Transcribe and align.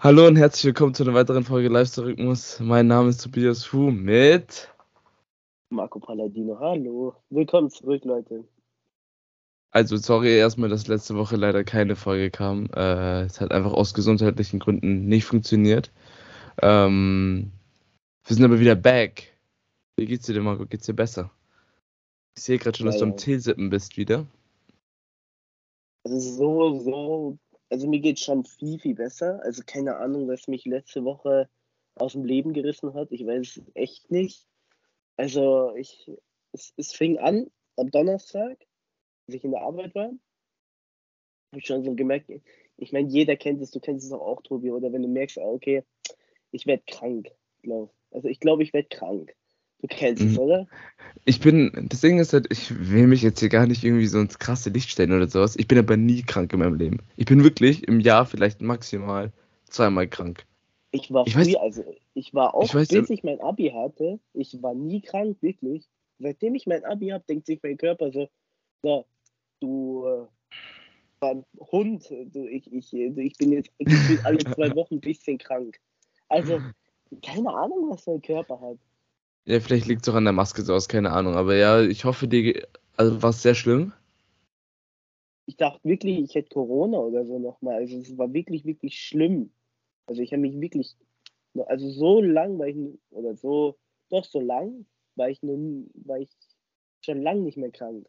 Hallo 0.00 0.28
und 0.28 0.36
herzlich 0.36 0.66
willkommen 0.66 0.94
zu 0.94 1.02
einer 1.02 1.14
weiteren 1.14 1.42
Folge 1.42 1.68
Live-Rhythmus. 1.68 2.60
Mein 2.60 2.86
Name 2.86 3.08
ist 3.08 3.20
Tobias 3.20 3.64
Fu 3.64 3.90
mit 3.90 4.72
Marco 5.70 5.98
Palladino. 5.98 6.56
Hallo. 6.60 7.16
Willkommen 7.30 7.68
zurück, 7.68 8.04
Leute. 8.04 8.44
Also 9.72 9.96
sorry 9.96 10.38
erstmal, 10.38 10.68
dass 10.68 10.86
letzte 10.86 11.16
Woche 11.16 11.34
leider 11.34 11.64
keine 11.64 11.96
Folge 11.96 12.30
kam. 12.30 12.66
Äh, 12.76 13.22
es 13.22 13.40
hat 13.40 13.50
einfach 13.50 13.72
aus 13.72 13.92
gesundheitlichen 13.92 14.60
Gründen 14.60 15.08
nicht 15.08 15.24
funktioniert. 15.24 15.90
Ähm, 16.62 17.50
wir 18.24 18.36
sind 18.36 18.44
aber 18.44 18.60
wieder 18.60 18.76
back. 18.76 19.36
Wie 19.96 20.06
geht's 20.06 20.26
dir 20.26 20.34
denn, 20.34 20.44
Marco? 20.44 20.64
Geht's 20.64 20.86
dir 20.86 20.94
besser? 20.94 21.32
Ich 22.36 22.44
sehe 22.44 22.58
gerade 22.58 22.78
schon, 22.78 22.86
dass 22.86 22.98
du 22.98 23.04
am 23.04 23.16
Teesippen 23.16 23.68
bist 23.68 23.96
wieder. 23.96 24.26
Also 26.04 26.20
so, 26.20 26.78
so, 26.78 27.38
also 27.70 27.88
mir 27.88 28.00
geht's 28.00 28.22
schon 28.22 28.44
viel, 28.44 28.78
viel 28.78 28.94
besser. 28.94 29.40
Also 29.42 29.62
keine 29.66 29.96
Ahnung, 29.96 30.28
was 30.28 30.48
mich 30.48 30.64
letzte 30.64 31.04
Woche 31.04 31.48
aus 31.96 32.12
dem 32.12 32.24
Leben 32.24 32.52
gerissen 32.52 32.94
hat. 32.94 33.12
Ich 33.12 33.26
weiß 33.26 33.56
es 33.56 33.62
echt 33.74 34.10
nicht. 34.10 34.46
Also 35.16 35.74
ich, 35.76 36.10
es, 36.52 36.72
es 36.76 36.92
fing 36.92 37.18
an 37.18 37.50
am 37.76 37.90
Donnerstag, 37.90 38.58
als 39.26 39.36
ich 39.36 39.44
in 39.44 39.52
der 39.52 39.62
Arbeit 39.62 39.94
war. 39.94 40.06
Habe 40.06 41.60
ich 41.60 41.66
schon 41.66 41.84
so 41.84 41.94
gemerkt, 41.94 42.30
ich 42.76 42.92
meine, 42.92 43.08
jeder 43.08 43.36
kennt 43.36 43.60
es, 43.62 43.70
du 43.70 43.80
kennst 43.80 44.06
es 44.06 44.12
auch, 44.12 44.42
Tobi, 44.42 44.70
oder 44.70 44.92
wenn 44.92 45.02
du 45.02 45.08
merkst, 45.08 45.38
ah, 45.38 45.48
okay, 45.48 45.82
ich 46.50 46.66
werde 46.66 46.82
krank, 46.86 47.30
glaube 47.62 47.90
Also 48.10 48.28
ich 48.28 48.40
glaube, 48.40 48.62
ich 48.62 48.72
werde 48.72 48.88
krank. 48.88 49.34
Du 49.80 49.86
kennst 49.88 50.22
mhm. 50.22 50.30
es, 50.30 50.38
oder? 50.38 50.66
Ich 51.24 51.40
bin, 51.40 51.88
das 51.88 52.00
Ding 52.00 52.18
ist 52.18 52.32
halt, 52.32 52.46
ich 52.50 52.90
will 52.90 53.06
mich 53.06 53.22
jetzt 53.22 53.40
hier 53.40 53.48
gar 53.48 53.66
nicht 53.66 53.84
irgendwie 53.84 54.06
so 54.06 54.18
ins 54.18 54.38
krasse 54.38 54.70
Licht 54.70 54.90
stellen 54.90 55.12
oder 55.12 55.28
sowas. 55.28 55.56
Ich 55.56 55.68
bin 55.68 55.78
aber 55.78 55.96
nie 55.96 56.22
krank 56.22 56.52
in 56.52 56.60
meinem 56.60 56.74
Leben. 56.74 56.98
Ich 57.16 57.26
bin 57.26 57.44
wirklich 57.44 57.86
im 57.86 58.00
Jahr 58.00 58.26
vielleicht 58.26 58.60
maximal 58.60 59.32
zweimal 59.68 60.08
krank. 60.08 60.46
Ich 60.90 61.12
war 61.12 61.26
ich 61.26 61.34
früh, 61.34 61.40
weiß, 61.40 61.56
also 61.56 61.84
ich 62.14 62.32
war 62.34 62.54
auch, 62.54 62.64
ich 62.64 62.74
weiß, 62.74 62.88
bis 62.88 63.10
ich 63.10 63.22
mein 63.22 63.40
Abi 63.40 63.70
hatte, 63.70 64.18
ich 64.32 64.62
war 64.62 64.74
nie 64.74 65.02
krank, 65.02 65.36
wirklich. 65.42 65.86
Seitdem 66.18 66.54
ich 66.54 66.66
mein 66.66 66.84
Abi 66.84 67.08
habe, 67.08 67.24
denkt 67.28 67.46
sich 67.46 67.60
mein 67.62 67.76
Körper 67.76 68.10
so, 68.10 68.28
so 68.82 69.04
du 69.60 70.06
äh, 70.06 71.34
Hund, 71.72 72.08
du, 72.10 72.46
ich, 72.46 72.72
ich, 72.72 72.92
ich 72.94 73.36
bin 73.36 73.52
jetzt 73.52 73.70
ich 73.78 73.86
bin 73.86 74.18
alle 74.24 74.38
zwei 74.54 74.74
Wochen 74.74 74.94
ein 74.94 75.00
bisschen 75.00 75.38
krank. 75.38 75.78
Also, 76.28 76.60
keine 77.22 77.52
Ahnung, 77.52 77.90
was 77.90 78.06
mein 78.06 78.22
Körper 78.22 78.60
hat. 78.60 78.78
Ja, 79.48 79.60
vielleicht 79.60 79.86
liegt 79.86 80.02
es 80.02 80.08
auch 80.10 80.14
an 80.14 80.24
der 80.24 80.34
Maske 80.34 80.60
so 80.60 80.74
aus, 80.74 80.88
keine 80.88 81.10
Ahnung. 81.10 81.34
Aber 81.34 81.56
ja, 81.56 81.80
ich 81.80 82.04
hoffe, 82.04 82.28
dir. 82.28 82.68
Also 82.98 83.22
war 83.22 83.30
es 83.30 83.40
sehr 83.40 83.54
schlimm? 83.54 83.94
Ich 85.46 85.56
dachte 85.56 85.80
wirklich, 85.84 86.18
ich 86.18 86.34
hätte 86.34 86.50
Corona 86.50 86.98
oder 86.98 87.24
so 87.24 87.38
nochmal. 87.38 87.76
Also 87.76 87.96
es 87.96 88.18
war 88.18 88.30
wirklich, 88.34 88.66
wirklich 88.66 89.00
schlimm. 89.00 89.50
Also 90.04 90.20
ich 90.20 90.32
habe 90.32 90.42
mich 90.42 90.60
wirklich. 90.60 90.94
Also 91.66 91.88
so 91.90 92.20
lang 92.20 92.58
war 92.58 92.66
ich. 92.66 92.76
Oder 93.08 93.36
so. 93.36 93.78
Doch 94.10 94.26
so 94.26 94.38
lang 94.38 94.84
war 95.16 95.30
ich 95.30 95.42
nun. 95.42 95.90
War 95.94 96.18
ich 96.18 96.28
schon 97.02 97.22
lang 97.22 97.42
nicht 97.42 97.56
mehr 97.56 97.70
krank. 97.70 98.06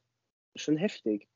Schon 0.58 0.76
heftig. 0.76 1.30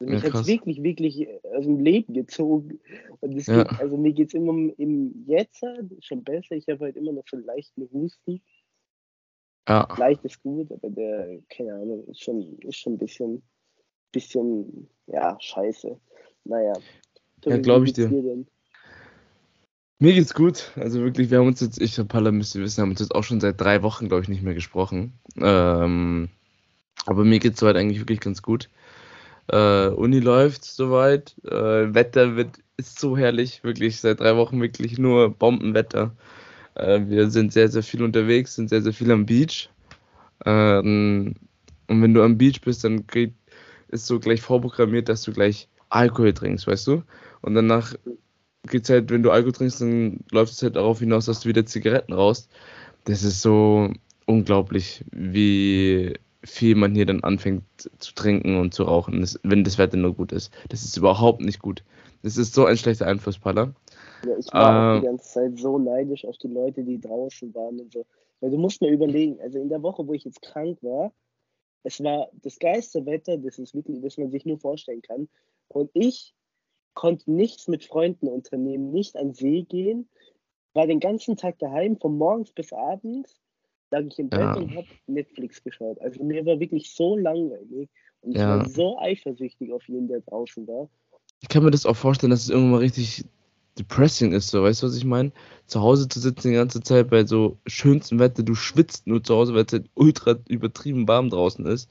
Also 0.00 0.14
mich 0.14 0.22
ja, 0.22 0.32
hat 0.32 0.40
es 0.40 0.46
wirklich, 0.46 0.82
wirklich 0.82 1.28
aus 1.54 1.66
dem 1.66 1.78
Leben 1.78 2.14
gezogen. 2.14 2.80
Und 3.20 3.36
es 3.36 3.48
ja. 3.48 3.64
geht, 3.64 3.80
also 3.80 3.98
mir 3.98 4.14
geht 4.14 4.28
es 4.28 4.34
immer 4.34 4.72
im 4.78 5.26
Jetzt 5.26 5.62
schon 6.00 6.24
besser. 6.24 6.56
Ich 6.56 6.68
habe 6.68 6.86
halt 6.86 6.96
immer 6.96 7.12
noch 7.12 7.28
so 7.28 7.36
leichten 7.36 7.86
Husten. 7.92 8.40
Ja. 9.68 9.88
Leicht 9.96 10.24
ist 10.24 10.42
gut, 10.42 10.72
aber 10.72 10.90
der, 10.90 11.38
keine 11.48 11.74
Ahnung, 11.74 12.04
ist 12.08 12.22
schon, 12.22 12.58
ist 12.60 12.76
schon 12.76 12.94
ein 12.94 12.98
bisschen, 12.98 13.42
bisschen, 14.10 14.88
ja, 15.06 15.36
scheiße. 15.40 15.98
Naja. 16.44 16.72
ja, 17.44 17.56
glaube 17.58 17.86
ich 17.86 17.92
dir. 17.92 18.10
Mir 20.02 20.14
geht's 20.14 20.34
gut. 20.34 20.72
Also 20.74 21.00
wirklich, 21.00 21.30
wir 21.30 21.38
haben 21.38 21.46
uns 21.46 21.60
jetzt, 21.60 21.80
ich 21.80 21.98
und 22.00 22.08
Palla 22.08 22.32
müsst 22.32 22.56
ihr 22.56 22.62
wissen, 22.62 22.82
haben 22.82 22.90
uns 22.90 22.98
jetzt 22.98 23.14
auch 23.14 23.22
schon 23.22 23.40
seit 23.40 23.60
drei 23.60 23.84
Wochen, 23.84 24.08
glaube 24.08 24.22
ich, 24.22 24.28
nicht 24.28 24.42
mehr 24.42 24.54
gesprochen. 24.54 25.12
Ähm, 25.36 26.28
aber 27.06 27.24
mir 27.24 27.38
geht's 27.38 27.60
soweit 27.60 27.76
eigentlich 27.76 28.00
wirklich 28.00 28.18
ganz 28.18 28.42
gut. 28.42 28.68
Äh, 29.46 29.88
Uni 29.90 30.18
läuft 30.18 30.64
soweit. 30.64 31.36
Äh, 31.44 31.94
Wetter 31.94 32.34
wird, 32.34 32.58
ist 32.76 32.98
so 32.98 33.16
herrlich. 33.16 33.62
Wirklich 33.62 34.00
seit 34.00 34.18
drei 34.18 34.36
Wochen 34.36 34.60
wirklich 34.60 34.98
nur 34.98 35.30
Bombenwetter. 35.30 36.16
Äh, 36.74 37.00
wir 37.06 37.30
sind 37.30 37.52
sehr, 37.52 37.68
sehr 37.68 37.82
viel 37.82 38.02
unterwegs, 38.02 38.54
sind 38.54 38.68
sehr, 38.68 38.82
sehr 38.82 38.92
viel 38.92 39.10
am 39.10 39.26
Beach. 39.26 39.70
Ähm, 40.44 41.34
und 41.88 42.02
wenn 42.02 42.14
du 42.14 42.22
am 42.22 42.38
Beach 42.38 42.60
bist, 42.60 42.84
dann 42.84 43.06
geht, 43.06 43.34
ist 43.88 44.06
so 44.06 44.18
gleich 44.18 44.40
vorprogrammiert, 44.40 45.08
dass 45.08 45.22
du 45.22 45.32
gleich 45.32 45.68
Alkohol 45.90 46.32
trinkst, 46.32 46.66
weißt 46.66 46.86
du? 46.86 47.02
Und 47.42 47.54
danach 47.54 47.94
geht's 48.68 48.88
halt, 48.90 49.10
wenn 49.10 49.22
du 49.22 49.30
Alkohol 49.30 49.52
trinkst, 49.52 49.80
dann 49.80 50.20
läuft 50.30 50.52
es 50.52 50.62
halt 50.62 50.76
darauf 50.76 51.00
hinaus, 51.00 51.26
dass 51.26 51.40
du 51.40 51.48
wieder 51.48 51.66
Zigaretten 51.66 52.12
raust. 52.12 52.50
Das 53.04 53.22
ist 53.22 53.42
so 53.42 53.92
unglaublich, 54.26 55.04
wie 55.10 56.14
viel 56.44 56.74
man 56.74 56.94
hier 56.94 57.06
dann 57.06 57.22
anfängt 57.22 57.64
zu 57.98 58.14
trinken 58.14 58.56
und 58.56 58.74
zu 58.74 58.84
rauchen, 58.84 59.20
das, 59.20 59.38
wenn 59.42 59.64
das 59.64 59.78
Wetter 59.78 59.96
nur 59.96 60.14
gut 60.14 60.32
ist. 60.32 60.52
Das 60.68 60.82
ist 60.84 60.96
überhaupt 60.96 61.40
nicht 61.40 61.60
gut. 61.60 61.84
Das 62.22 62.36
ist 62.36 62.54
so 62.54 62.64
ein 62.66 62.76
schlechter 62.76 63.06
Einfluss, 63.06 63.38
Paula. 63.38 63.72
Ja, 64.24 64.36
ich 64.38 64.52
war 64.52 64.96
äh, 64.96 65.00
die 65.00 65.06
ganze 65.06 65.28
Zeit 65.28 65.58
so 65.58 65.78
neidisch 65.78 66.24
auf 66.24 66.36
die 66.38 66.48
Leute, 66.48 66.82
die 66.82 67.00
draußen 67.00 67.54
waren 67.54 67.80
und 67.80 67.92
so. 67.92 68.04
Weil 68.40 68.50
du 68.50 68.58
musst 68.58 68.80
mir 68.80 68.90
überlegen, 68.90 69.40
also 69.40 69.58
in 69.58 69.68
der 69.68 69.82
Woche, 69.82 70.06
wo 70.06 70.12
ich 70.14 70.24
jetzt 70.24 70.42
krank 70.42 70.78
war, 70.82 71.12
es 71.84 72.02
war 72.02 72.28
das 72.42 72.58
geilste 72.58 73.04
Wetter, 73.06 73.36
das 73.38 73.58
ist 73.58 73.74
wirklich, 73.74 74.00
das 74.00 74.18
man 74.18 74.30
sich 74.30 74.46
nur 74.46 74.58
vorstellen 74.58 75.02
kann. 75.02 75.28
Und 75.68 75.90
ich 75.94 76.34
konnte 76.94 77.30
nichts 77.30 77.68
mit 77.68 77.84
Freunden 77.84 78.28
unternehmen, 78.28 78.92
nicht 78.92 79.16
an 79.16 79.34
See 79.34 79.62
gehen, 79.62 80.08
war 80.74 80.86
den 80.86 81.00
ganzen 81.00 81.36
Tag 81.36 81.58
daheim, 81.58 81.96
von 81.98 82.16
morgens 82.16 82.52
bis 82.52 82.72
abends, 82.72 83.40
lag 83.90 84.02
ich 84.04 84.18
im 84.18 84.28
Bett 84.28 84.40
ja. 84.40 84.54
und 84.54 84.74
habe 84.74 84.86
Netflix 85.06 85.62
geschaut. 85.62 86.00
Also 86.00 86.22
mir 86.22 86.44
war 86.46 86.58
wirklich 86.60 86.94
so 86.94 87.16
langweilig 87.16 87.88
und 88.22 88.32
ich 88.32 88.38
ja. 88.38 88.58
war 88.58 88.68
so 88.68 88.98
eifersüchtig 88.98 89.72
auf 89.72 89.86
jeden, 89.88 90.08
der 90.08 90.20
draußen 90.20 90.66
war. 90.66 90.88
Ich 91.40 91.48
kann 91.48 91.64
mir 91.64 91.70
das 91.70 91.86
auch 91.86 91.96
vorstellen, 91.96 92.30
dass 92.30 92.42
es 92.42 92.50
irgendwann 92.50 92.70
mal 92.72 92.78
richtig 92.78 93.24
depressing 93.78 94.32
ist, 94.32 94.48
so, 94.48 94.62
weißt 94.62 94.82
du, 94.82 94.86
was 94.86 94.96
ich 94.96 95.04
meine? 95.04 95.32
Zu 95.66 95.80
Hause 95.80 96.08
zu 96.08 96.20
sitzen 96.20 96.48
die 96.48 96.56
ganze 96.56 96.82
Zeit 96.82 97.10
bei 97.10 97.26
so 97.26 97.58
schönstem 97.66 98.18
Wetter, 98.18 98.42
du 98.42 98.54
schwitzt 98.54 99.06
nur 99.06 99.22
zu 99.22 99.34
Hause, 99.34 99.54
weil 99.54 99.64
es 99.64 99.72
halt 99.72 99.88
ultra 99.94 100.36
übertrieben 100.48 101.08
warm 101.08 101.30
draußen 101.30 101.64
ist. 101.66 101.90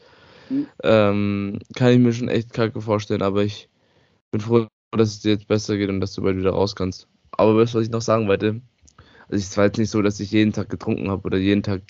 Mhm. 0.49 0.67
Ähm, 0.83 1.59
kann 1.75 1.91
ich 1.91 1.99
mir 1.99 2.13
schon 2.13 2.29
echt 2.29 2.53
kacke 2.53 2.81
vorstellen, 2.81 3.21
aber 3.21 3.43
ich 3.43 3.69
bin 4.31 4.41
froh, 4.41 4.67
dass 4.91 5.09
es 5.09 5.19
dir 5.21 5.31
jetzt 5.31 5.47
besser 5.47 5.77
geht 5.77 5.89
und 5.89 6.01
dass 6.01 6.13
du 6.13 6.21
bald 6.21 6.37
wieder 6.37 6.51
raus 6.51 6.75
kannst. 6.75 7.07
Aber 7.31 7.57
weißt 7.57 7.73
du, 7.73 7.79
was 7.79 7.85
ich 7.85 7.91
noch 7.91 8.01
sagen 8.01 8.27
wollte? 8.27 8.61
Also 9.29 9.43
es 9.43 9.57
war 9.57 9.65
jetzt 9.65 9.77
nicht 9.77 9.89
so, 9.89 10.01
dass 10.01 10.19
ich 10.19 10.31
jeden 10.31 10.53
Tag 10.53 10.69
getrunken 10.69 11.09
habe 11.09 11.23
oder 11.23 11.37
jeden 11.37 11.63
Tag 11.63 11.81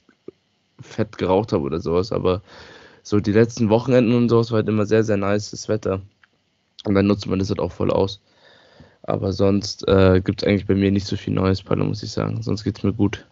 fett 0.80 1.18
geraucht 1.18 1.54
habe 1.54 1.64
oder 1.64 1.80
sowas, 1.80 2.12
aber 2.12 2.42
so 3.04 3.20
die 3.20 3.32
letzten 3.32 3.70
Wochenenden 3.70 4.14
und 4.14 4.30
sowas 4.30 4.52
war 4.52 4.58
halt 4.58 4.70
immer 4.70 4.86
sehr, 4.86 5.04
sehr 5.04 5.18
nice, 5.18 5.52
das 5.52 5.68
Wetter. 5.68 6.02
Und 6.86 6.96
dann 6.96 7.08
nutzt 7.08 7.28
man 7.28 7.40
das 7.40 7.50
halt 7.50 7.60
auch 7.60 7.72
voll 7.72 7.92
aus. 7.92 8.22
Aber 9.12 9.34
sonst 9.34 9.86
äh, 9.90 10.22
gibt 10.24 10.42
es 10.42 10.48
eigentlich 10.48 10.68
bei 10.68 10.74
mir 10.74 10.90
nicht 10.90 11.06
so 11.06 11.18
viel 11.18 11.34
Neues, 11.34 11.62
Paolo, 11.62 11.84
muss 11.84 12.02
ich 12.02 12.12
sagen. 12.12 12.42
Sonst 12.42 12.64
geht 12.64 12.78
es 12.78 12.84
mir 12.86 12.94
gut. 12.94 13.28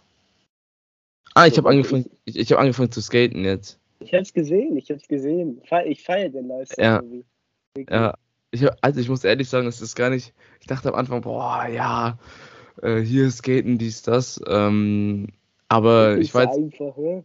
Ah, 1.36 1.48
ich 1.48 1.58
habe 1.58 1.70
angefangen, 1.70 2.10
ich, 2.26 2.38
ich 2.38 2.52
habe 2.52 2.60
angefangen 2.60 2.92
zu 2.92 3.02
skaten 3.02 3.46
jetzt. 3.46 3.80
Ich 4.02 4.12
habe 4.12 4.24
es 4.24 4.34
gesehen, 4.34 4.76
ich 4.76 4.90
habe 4.90 5.00
es 5.00 5.08
gesehen. 5.08 5.62
Ich 5.86 6.04
feiere 6.04 6.28
den 6.28 6.50
Lifestyle. 6.50 7.24
Ja. 7.78 7.90
ja. 7.90 8.14
Ich 8.52 8.62
hab, 8.66 8.78
also 8.82 9.00
ich 9.00 9.08
muss 9.08 9.24
ehrlich 9.24 9.48
sagen, 9.48 9.68
es 9.68 9.82
ist 9.82 9.96
gar 9.96 10.10
nicht. 10.10 10.34
Ich 10.60 10.68
dachte 10.68 10.90
am 10.90 10.96
Anfang, 10.96 11.22
boah, 11.22 11.66
ja, 11.74 12.20
äh, 12.82 13.00
hier 13.00 13.32
skaten, 13.32 13.78
dies, 13.78 14.02
das. 14.02 14.42
Ähm, 14.48 15.28
aber 15.70 16.18
ich 16.18 16.36
weiß. 16.36 16.58
Einfach, 16.58 16.98
ne? 16.98 17.24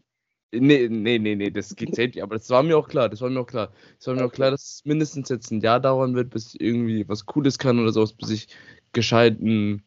Nee, 0.60 0.88
nee, 0.88 1.18
nee, 1.18 1.34
nee, 1.34 1.50
das 1.50 1.74
geht 1.76 1.96
nicht. 1.98 2.22
Aber 2.22 2.36
das 2.36 2.50
war 2.50 2.62
mir 2.62 2.76
auch 2.76 2.88
klar, 2.88 3.08
das 3.08 3.20
war 3.20 3.30
mir 3.30 3.40
auch 3.40 3.46
klar. 3.46 3.72
Es 3.98 4.06
war 4.06 4.14
mir 4.14 4.24
auch 4.24 4.32
klar, 4.32 4.50
dass 4.50 4.62
es 4.62 4.84
mindestens 4.84 5.28
jetzt 5.28 5.50
ein 5.50 5.60
Jahr 5.60 5.80
dauern 5.80 6.14
wird, 6.14 6.30
bis 6.30 6.54
ich 6.54 6.60
irgendwie 6.60 7.08
was 7.08 7.26
Cooles 7.26 7.58
kann 7.58 7.78
oder 7.78 7.92
sowas, 7.92 8.12
bis 8.12 8.30
ich 8.30 8.48
gescheit 8.92 9.40
ein 9.40 9.82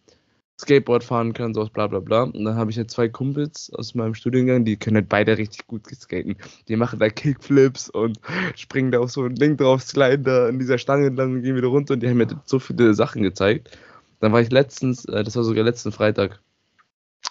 Skateboard 0.60 1.04
fahren 1.04 1.34
kann, 1.34 1.54
sowas 1.54 1.70
bla 1.70 1.88
bla 1.88 2.00
bla. 2.00 2.24
Und 2.24 2.44
dann 2.44 2.56
habe 2.56 2.72
ich 2.72 2.78
halt 2.78 2.90
zwei 2.90 3.08
Kumpels 3.08 3.72
aus 3.76 3.94
meinem 3.94 4.16
Studiengang, 4.16 4.66
die 4.66 4.76
können 4.76 4.96
halt 4.96 5.10
beide 5.10 5.38
richtig 5.38 5.68
gut 5.68 5.88
skaten. 5.88 6.36
Die 6.68 6.76
machen 6.76 7.00
da 7.00 7.10
Kickflips 7.10 7.90
und 7.90 8.20
springen 8.56 8.92
da 8.92 9.00
auf 9.00 9.12
so 9.12 9.24
ein 9.24 9.36
Ding 9.36 9.58
drauf, 9.58 9.84
sliden 9.84 10.24
da 10.24 10.48
an 10.48 10.60
dieser 10.60 10.80
Stange 10.80 11.08
entlang 11.08 11.34
und 11.34 11.44
gehen 11.44 11.56
wieder 11.56 11.68
runter 11.68 11.94
und 11.94 12.02
die 12.02 12.10
haben 12.10 12.18
mir 12.18 12.28
so 12.46 12.60
viele 12.60 12.94
Sachen 12.96 13.22
gezeigt. 13.22 13.78
Dann 14.20 14.34
war 14.34 14.42
ich 14.42 14.52
letztens, 14.52 15.06
äh, 15.06 15.24
das 15.24 15.36
war 15.36 15.44
sogar 15.44 15.64
letzten 15.64 15.92
Freitag, 15.92 16.42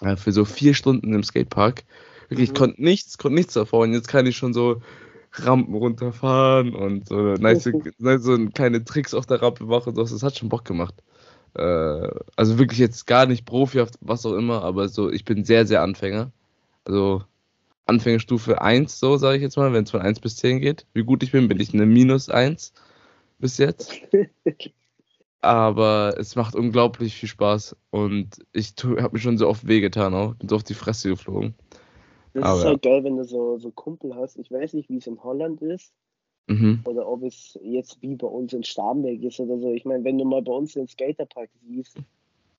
äh, 0.01 0.15
für 0.15 0.31
so 0.31 0.45
vier 0.45 0.73
Stunden 0.73 1.13
im 1.13 1.23
Skatepark 1.23 1.83
Wirklich, 2.29 2.49
ich 2.49 2.53
mhm. 2.53 2.57
konnte 2.57 2.83
nichts, 2.83 3.17
konnte 3.17 3.35
nichts 3.35 3.53
davor. 3.53 3.81
Und 3.81 3.93
jetzt 3.93 4.07
kann 4.07 4.25
ich 4.25 4.37
schon 4.37 4.53
so 4.53 4.81
Rampen 5.33 5.75
runterfahren 5.75 6.73
und 6.73 7.07
so 7.07 7.33
nice, 7.35 7.69
nice, 7.99 8.23
so 8.23 8.37
kleine 8.49 8.83
Tricks 8.83 9.13
auf 9.13 9.25
der 9.25 9.41
Rampe 9.41 9.65
machen. 9.65 9.95
Das, 9.95 10.11
das 10.11 10.23
hat 10.23 10.37
schon 10.37 10.49
Bock 10.49 10.65
gemacht. 10.65 10.95
Äh, 11.53 12.09
also 12.35 12.59
wirklich 12.59 12.79
jetzt 12.79 13.07
gar 13.07 13.25
nicht 13.25 13.45
profihaft, 13.45 13.95
was 14.01 14.25
auch 14.25 14.33
immer, 14.33 14.63
aber 14.63 14.89
so, 14.89 15.11
ich 15.11 15.25
bin 15.25 15.43
sehr, 15.43 15.65
sehr 15.65 15.81
Anfänger. 15.81 16.31
Also 16.85 17.23
Anfängerstufe 17.85 18.61
1, 18.61 18.99
so 18.99 19.17
sage 19.17 19.37
ich 19.37 19.43
jetzt 19.43 19.57
mal, 19.57 19.73
wenn 19.73 19.83
es 19.83 19.91
von 19.91 20.01
1 20.01 20.19
bis 20.19 20.35
10 20.37 20.59
geht. 20.59 20.85
Wie 20.93 21.03
gut 21.03 21.23
ich 21.23 21.31
bin, 21.31 21.47
bin 21.47 21.59
ich 21.59 21.73
eine 21.73 21.85
Minus 21.85 22.29
1 22.29 22.73
bis 23.39 23.57
jetzt. 23.57 23.93
Aber 25.41 26.15
es 26.17 26.35
macht 26.35 26.55
unglaublich 26.55 27.15
viel 27.15 27.29
Spaß 27.29 27.75
und 27.91 28.39
ich 28.51 28.73
habe 28.83 29.09
mir 29.13 29.19
schon 29.19 29.37
so 29.37 29.47
oft 29.47 29.67
wehgetan 29.67 30.13
auch. 30.13 30.35
Bin 30.35 30.49
so 30.49 30.55
auf 30.55 30.63
die 30.63 30.73
Fresse 30.73 31.09
geflogen. 31.09 31.53
Das 32.37 32.45
Aber, 32.45 32.59
ist 32.59 32.65
halt 32.65 32.81
geil, 32.83 33.03
wenn 33.03 33.17
du 33.17 33.23
so, 33.23 33.57
so 33.57 33.71
Kumpel 33.71 34.13
hast. 34.13 34.37
Ich 34.37 34.51
weiß 34.51 34.73
nicht, 34.73 34.89
wie 34.89 34.97
es 34.97 35.07
in 35.07 35.23
Holland 35.23 35.59
ist. 35.63 35.91
Mhm. 36.45 36.81
Oder 36.85 37.07
ob 37.07 37.23
es 37.23 37.57
jetzt 37.63 37.99
wie 38.03 38.15
bei 38.15 38.27
uns 38.27 38.53
in 38.53 38.63
Starnberg 38.63 39.23
ist 39.23 39.39
oder 39.39 39.57
so. 39.57 39.71
Ich 39.71 39.85
meine, 39.85 40.03
wenn 40.03 40.19
du 40.19 40.23
mal 40.23 40.43
bei 40.43 40.51
uns 40.51 40.73
den 40.73 40.87
Skaterpark 40.87 41.49
siehst, 41.63 41.97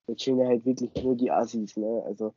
dann 0.05 0.19
stehen 0.19 0.37
ja 0.37 0.47
halt 0.47 0.65
wirklich 0.65 0.91
nur 1.01 1.15
die 1.15 1.31
Assis, 1.31 1.77
ne? 1.77 2.03
Also, 2.05 2.33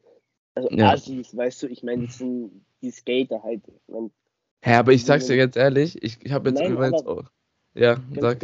also 0.55 0.71
ja. 0.71 0.93
Assis, 0.93 1.37
weißt 1.37 1.65
du, 1.65 1.67
ich 1.67 1.83
meine, 1.83 2.06
das 2.06 2.19
sind 2.19 2.65
die 2.81 2.93
Skater 2.93 3.43
halt. 3.43 3.62
Ich 3.67 3.89
mein, 3.89 4.12
Hä, 4.62 4.75
aber 4.75 4.93
ich 4.93 5.05
sag's 5.05 5.27
dir 5.27 5.37
ganz 5.37 5.56
ehrlich, 5.56 6.00
ich, 6.00 6.25
ich 6.25 6.31
habe 6.31 6.50
jetzt 6.50 6.61
Nein, 6.61 6.71
gemeint, 6.71 7.03
oh, 7.06 7.25
ja, 7.75 8.00
sag. 8.21 8.41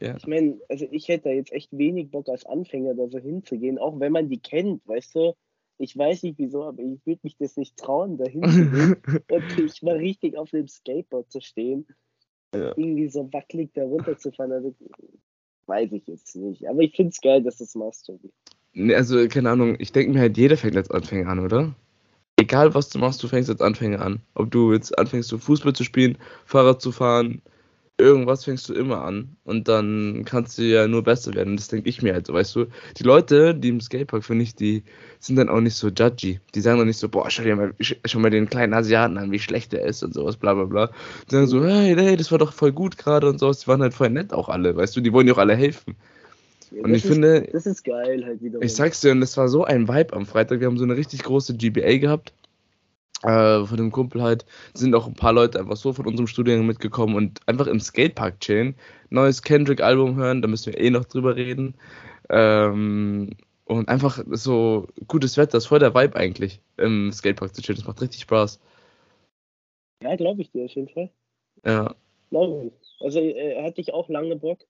Ja. 0.00 0.16
Ich 0.16 0.26
meine, 0.26 0.58
also 0.68 0.84
ich 0.90 1.06
hätte 1.06 1.28
da 1.28 1.30
jetzt 1.30 1.52
echt 1.52 1.70
wenig 1.78 2.10
Bock 2.10 2.28
als 2.28 2.44
Anfänger 2.44 2.94
da 2.94 3.08
so 3.08 3.18
hinzugehen, 3.18 3.78
auch 3.78 4.00
wenn 4.00 4.10
man 4.10 4.28
die 4.28 4.40
kennt, 4.40 4.86
weißt 4.88 5.14
du. 5.14 5.36
Ich 5.78 5.96
weiß 5.96 6.22
nicht 6.22 6.38
wieso, 6.38 6.64
aber 6.64 6.82
ich 6.82 7.04
würde 7.04 7.20
mich 7.22 7.36
das 7.38 7.56
nicht 7.56 7.76
trauen, 7.76 8.16
da 8.16 8.24
hinzugehen 8.30 8.96
und 9.30 9.58
ich 9.58 9.82
mal 9.82 9.96
richtig 9.96 10.36
auf 10.36 10.50
dem 10.50 10.68
Skateboard 10.68 11.30
zu 11.30 11.40
stehen. 11.40 11.86
Ja. 12.54 12.68
Irgendwie 12.76 13.08
so 13.08 13.30
wackelig 13.32 13.70
da 13.74 13.82
runterzufahren. 13.82 14.52
Also, 14.52 14.74
weiß 15.66 15.92
ich 15.92 16.06
jetzt 16.06 16.36
nicht. 16.36 16.66
Aber 16.68 16.80
ich 16.80 16.94
finde 16.94 17.10
es 17.10 17.20
geil, 17.20 17.42
dass 17.42 17.58
du 17.58 17.64
das 17.64 17.74
machst, 17.74 18.06
Tobi. 18.06 18.30
Nee, 18.72 18.94
also, 18.94 19.26
keine 19.28 19.50
Ahnung, 19.50 19.76
ich 19.78 19.92
denke 19.92 20.12
mir 20.12 20.20
halt, 20.20 20.38
jeder 20.38 20.56
fängt 20.56 20.76
als 20.76 20.90
Anfänger 20.90 21.28
an, 21.28 21.40
oder? 21.40 21.74
Egal 22.36 22.74
was 22.74 22.90
du 22.90 22.98
machst, 22.98 23.22
du 23.22 23.28
fängst 23.28 23.50
als 23.50 23.60
Anfänger 23.60 24.00
an. 24.00 24.20
Ob 24.34 24.50
du 24.50 24.72
jetzt 24.72 24.96
anfängst, 24.98 25.28
so 25.28 25.38
Fußball 25.38 25.72
zu 25.72 25.84
spielen, 25.84 26.18
Fahrrad 26.44 26.80
zu 26.82 26.92
fahren, 26.92 27.42
irgendwas 27.98 28.44
fängst 28.44 28.68
du 28.68 28.74
immer 28.74 29.02
an 29.02 29.36
und 29.44 29.68
dann 29.68 30.24
kannst 30.26 30.58
du 30.58 30.62
ja 30.62 30.86
nur 30.86 31.02
besser 31.02 31.34
werden. 31.34 31.56
Das 31.56 31.68
denke 31.68 31.88
ich 31.88 32.02
mir 32.02 32.12
halt 32.12 32.26
so, 32.26 32.34
weißt 32.34 32.54
du. 32.56 32.66
Die 32.98 33.02
Leute, 33.02 33.54
die 33.54 33.70
im 33.70 33.80
Skatepark, 33.80 34.24
finde 34.24 34.44
ich, 34.44 34.54
die 34.54 34.82
sind 35.18 35.36
dann 35.36 35.48
auch 35.48 35.60
nicht 35.60 35.76
so 35.76 35.88
judgy. 35.88 36.40
Die 36.54 36.60
sagen 36.60 36.78
dann 36.78 36.88
nicht 36.88 36.98
so, 36.98 37.08
boah, 37.08 37.30
schau 37.30 37.42
dir 37.42 37.56
mal, 37.56 37.74
schau 37.80 38.18
mal 38.18 38.30
den 38.30 38.50
kleinen 38.50 38.74
Asiaten 38.74 39.16
an, 39.16 39.32
wie 39.32 39.38
schlecht 39.38 39.72
der 39.72 39.84
ist 39.84 40.02
und 40.02 40.12
sowas, 40.12 40.36
bla 40.36 40.54
bla 40.54 40.64
bla. 40.64 40.90
Die 41.30 41.34
sagen 41.34 41.46
so, 41.46 41.64
hey, 41.64 41.94
hey, 41.96 42.16
das 42.16 42.30
war 42.30 42.38
doch 42.38 42.52
voll 42.52 42.72
gut 42.72 42.98
gerade 42.98 43.28
und 43.28 43.38
sowas. 43.38 43.60
Die 43.60 43.68
waren 43.68 43.80
halt 43.80 43.94
voll 43.94 44.10
nett 44.10 44.32
auch 44.32 44.48
alle, 44.48 44.76
weißt 44.76 44.94
du, 44.96 45.00
die 45.00 45.12
wollen 45.12 45.26
ja 45.26 45.34
auch 45.34 45.38
alle 45.38 45.56
helfen. 45.56 45.96
Ja, 46.72 46.82
und 46.82 46.94
ich 46.94 47.04
ist, 47.04 47.12
finde, 47.12 47.48
das 47.52 47.64
ist 47.64 47.84
geil 47.84 48.24
halt 48.26 48.42
wieder. 48.42 48.60
Ich 48.60 48.74
sag's 48.74 49.00
dir, 49.00 49.12
und 49.12 49.20
das 49.20 49.36
war 49.36 49.48
so 49.48 49.64
ein 49.64 49.88
Vibe 49.88 50.14
am 50.14 50.26
Freitag. 50.26 50.60
Wir 50.60 50.66
haben 50.66 50.78
so 50.78 50.84
eine 50.84 50.96
richtig 50.96 51.22
große 51.22 51.56
GBA 51.56 51.98
gehabt 51.98 52.32
äh, 53.26 53.66
von 53.66 53.76
dem 53.76 53.90
Kumpel 53.90 54.22
halt, 54.22 54.46
sind 54.72 54.94
auch 54.94 55.06
ein 55.06 55.14
paar 55.14 55.32
Leute 55.32 55.58
einfach 55.58 55.76
so 55.76 55.92
von 55.92 56.06
unserem 56.06 56.28
Studiengang 56.28 56.66
mitgekommen 56.66 57.16
und 57.16 57.40
einfach 57.46 57.66
im 57.66 57.80
Skatepark 57.80 58.40
chillen, 58.40 58.76
neues 59.10 59.42
Kendrick-Album 59.42 60.16
hören, 60.16 60.42
da 60.42 60.48
müssen 60.48 60.72
wir 60.72 60.80
eh 60.80 60.90
noch 60.90 61.04
drüber 61.04 61.34
reden. 61.34 61.74
Ähm, 62.30 63.30
und 63.64 63.88
einfach 63.88 64.22
so 64.30 64.86
gutes 65.08 65.36
Wetter, 65.36 65.52
das 65.52 65.64
ist 65.64 65.68
voll 65.68 65.80
der 65.80 65.94
Vibe 65.94 66.14
eigentlich, 66.14 66.60
im 66.76 67.10
Skatepark 67.10 67.54
zu 67.54 67.62
chillen. 67.62 67.78
Das 67.78 67.86
macht 67.86 68.00
richtig 68.00 68.20
Spaß. 68.20 68.60
Ja, 70.04 70.14
glaube 70.14 70.42
ich 70.42 70.50
dir 70.52 70.64
auf 70.64 70.72
jeden 70.72 70.88
Fall. 70.88 71.10
Ja. 71.64 71.96
Glaube 72.30 72.66
ich. 72.66 73.04
Also 73.04 73.18
äh, 73.18 73.62
hatte 73.64 73.80
ich 73.80 73.92
auch 73.92 74.08
lange 74.08 74.36
Bock. 74.36 74.60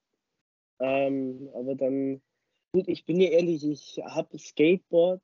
Ähm, 0.78 1.50
aber 1.54 1.74
dann, 1.74 2.22
gut, 2.72 2.88
ich 2.88 3.04
bin 3.04 3.18
dir 3.18 3.32
ehrlich, 3.32 3.64
ich 3.64 4.00
habe 4.02 4.38
Skateboard 4.38 5.20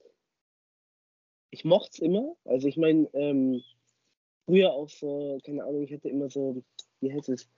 ich 1.52 1.64
mochte 1.64 1.90
es 1.92 1.98
immer. 2.00 2.34
Also 2.44 2.66
ich 2.66 2.76
meine, 2.76 3.08
ähm, 3.12 3.62
früher 4.46 4.72
auch 4.72 4.88
so, 4.88 5.38
keine 5.44 5.62
Ahnung, 5.62 5.82
ich 5.82 5.92
hatte 5.92 6.08
immer 6.08 6.28
so, 6.28 6.62
wie 7.00 7.12
heißt 7.12 7.28
es? 7.28 7.48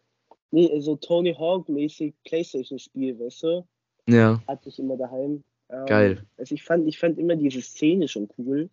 Nee, 0.51 0.81
so 0.81 0.97
Tony 0.97 1.33
Hawk-mäßig 1.33 2.15
Playstation-Spiel, 2.25 3.19
weißt 3.19 3.43
du? 3.45 3.67
Ja. 4.09 4.43
Hatte 4.47 4.69
ich 4.69 4.79
immer 4.79 4.97
daheim. 4.97 5.43
Ähm, 5.71 5.87
Geil. 5.87 6.27
Also 6.37 6.55
ich 6.55 6.65
fand, 6.65 6.87
ich 6.87 6.99
fand 6.99 7.19
immer 7.19 7.37
diese 7.37 7.63
Szene 7.63 8.09
schon 8.09 8.29
cool. 8.37 8.69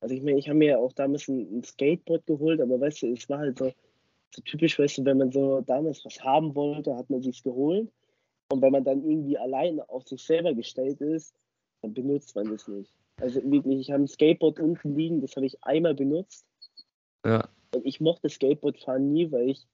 Also 0.00 0.14
ich 0.14 0.22
meine, 0.22 0.38
ich 0.38 0.48
habe 0.48 0.58
mir 0.58 0.70
ja 0.70 0.78
auch 0.78 0.92
damals 0.92 1.26
ein, 1.28 1.58
ein, 1.58 1.64
Skateboard 1.64 2.26
geholt, 2.26 2.60
aber 2.60 2.80
weißt 2.80 3.02
du, 3.02 3.12
es 3.12 3.28
war 3.28 3.38
halt 3.38 3.58
so, 3.58 3.72
so 4.30 4.42
typisch, 4.42 4.78
weißt 4.78 4.98
du, 4.98 5.04
wenn 5.04 5.18
man 5.18 5.32
so 5.32 5.60
damals 5.62 6.04
was 6.04 6.20
haben 6.22 6.54
wollte, 6.54 6.96
hat 6.96 7.10
man 7.10 7.22
sich's 7.22 7.42
geholt. 7.42 7.90
Und 8.50 8.62
wenn 8.62 8.72
man 8.72 8.84
dann 8.84 9.02
irgendwie 9.02 9.36
allein 9.36 9.80
auf 9.80 10.06
sich 10.06 10.22
selber 10.22 10.54
gestellt 10.54 11.00
ist, 11.00 11.34
dann 11.82 11.92
benutzt 11.92 12.34
man 12.36 12.50
das 12.50 12.68
nicht. 12.68 12.92
Also 13.20 13.42
wirklich, 13.50 13.80
ich 13.80 13.90
habe 13.90 14.02
ein 14.02 14.08
Skateboard 14.08 14.60
unten 14.60 14.94
liegen, 14.94 15.20
das 15.20 15.34
habe 15.36 15.46
ich 15.46 15.62
einmal 15.62 15.94
benutzt. 15.94 16.46
Ja. 17.24 17.48
Und 17.74 17.84
ich 17.84 18.00
mochte 18.00 18.28
Skateboard 18.28 18.78
fahren 18.78 19.12
nie, 19.12 19.30
weil 19.30 19.50
ich, 19.50 19.66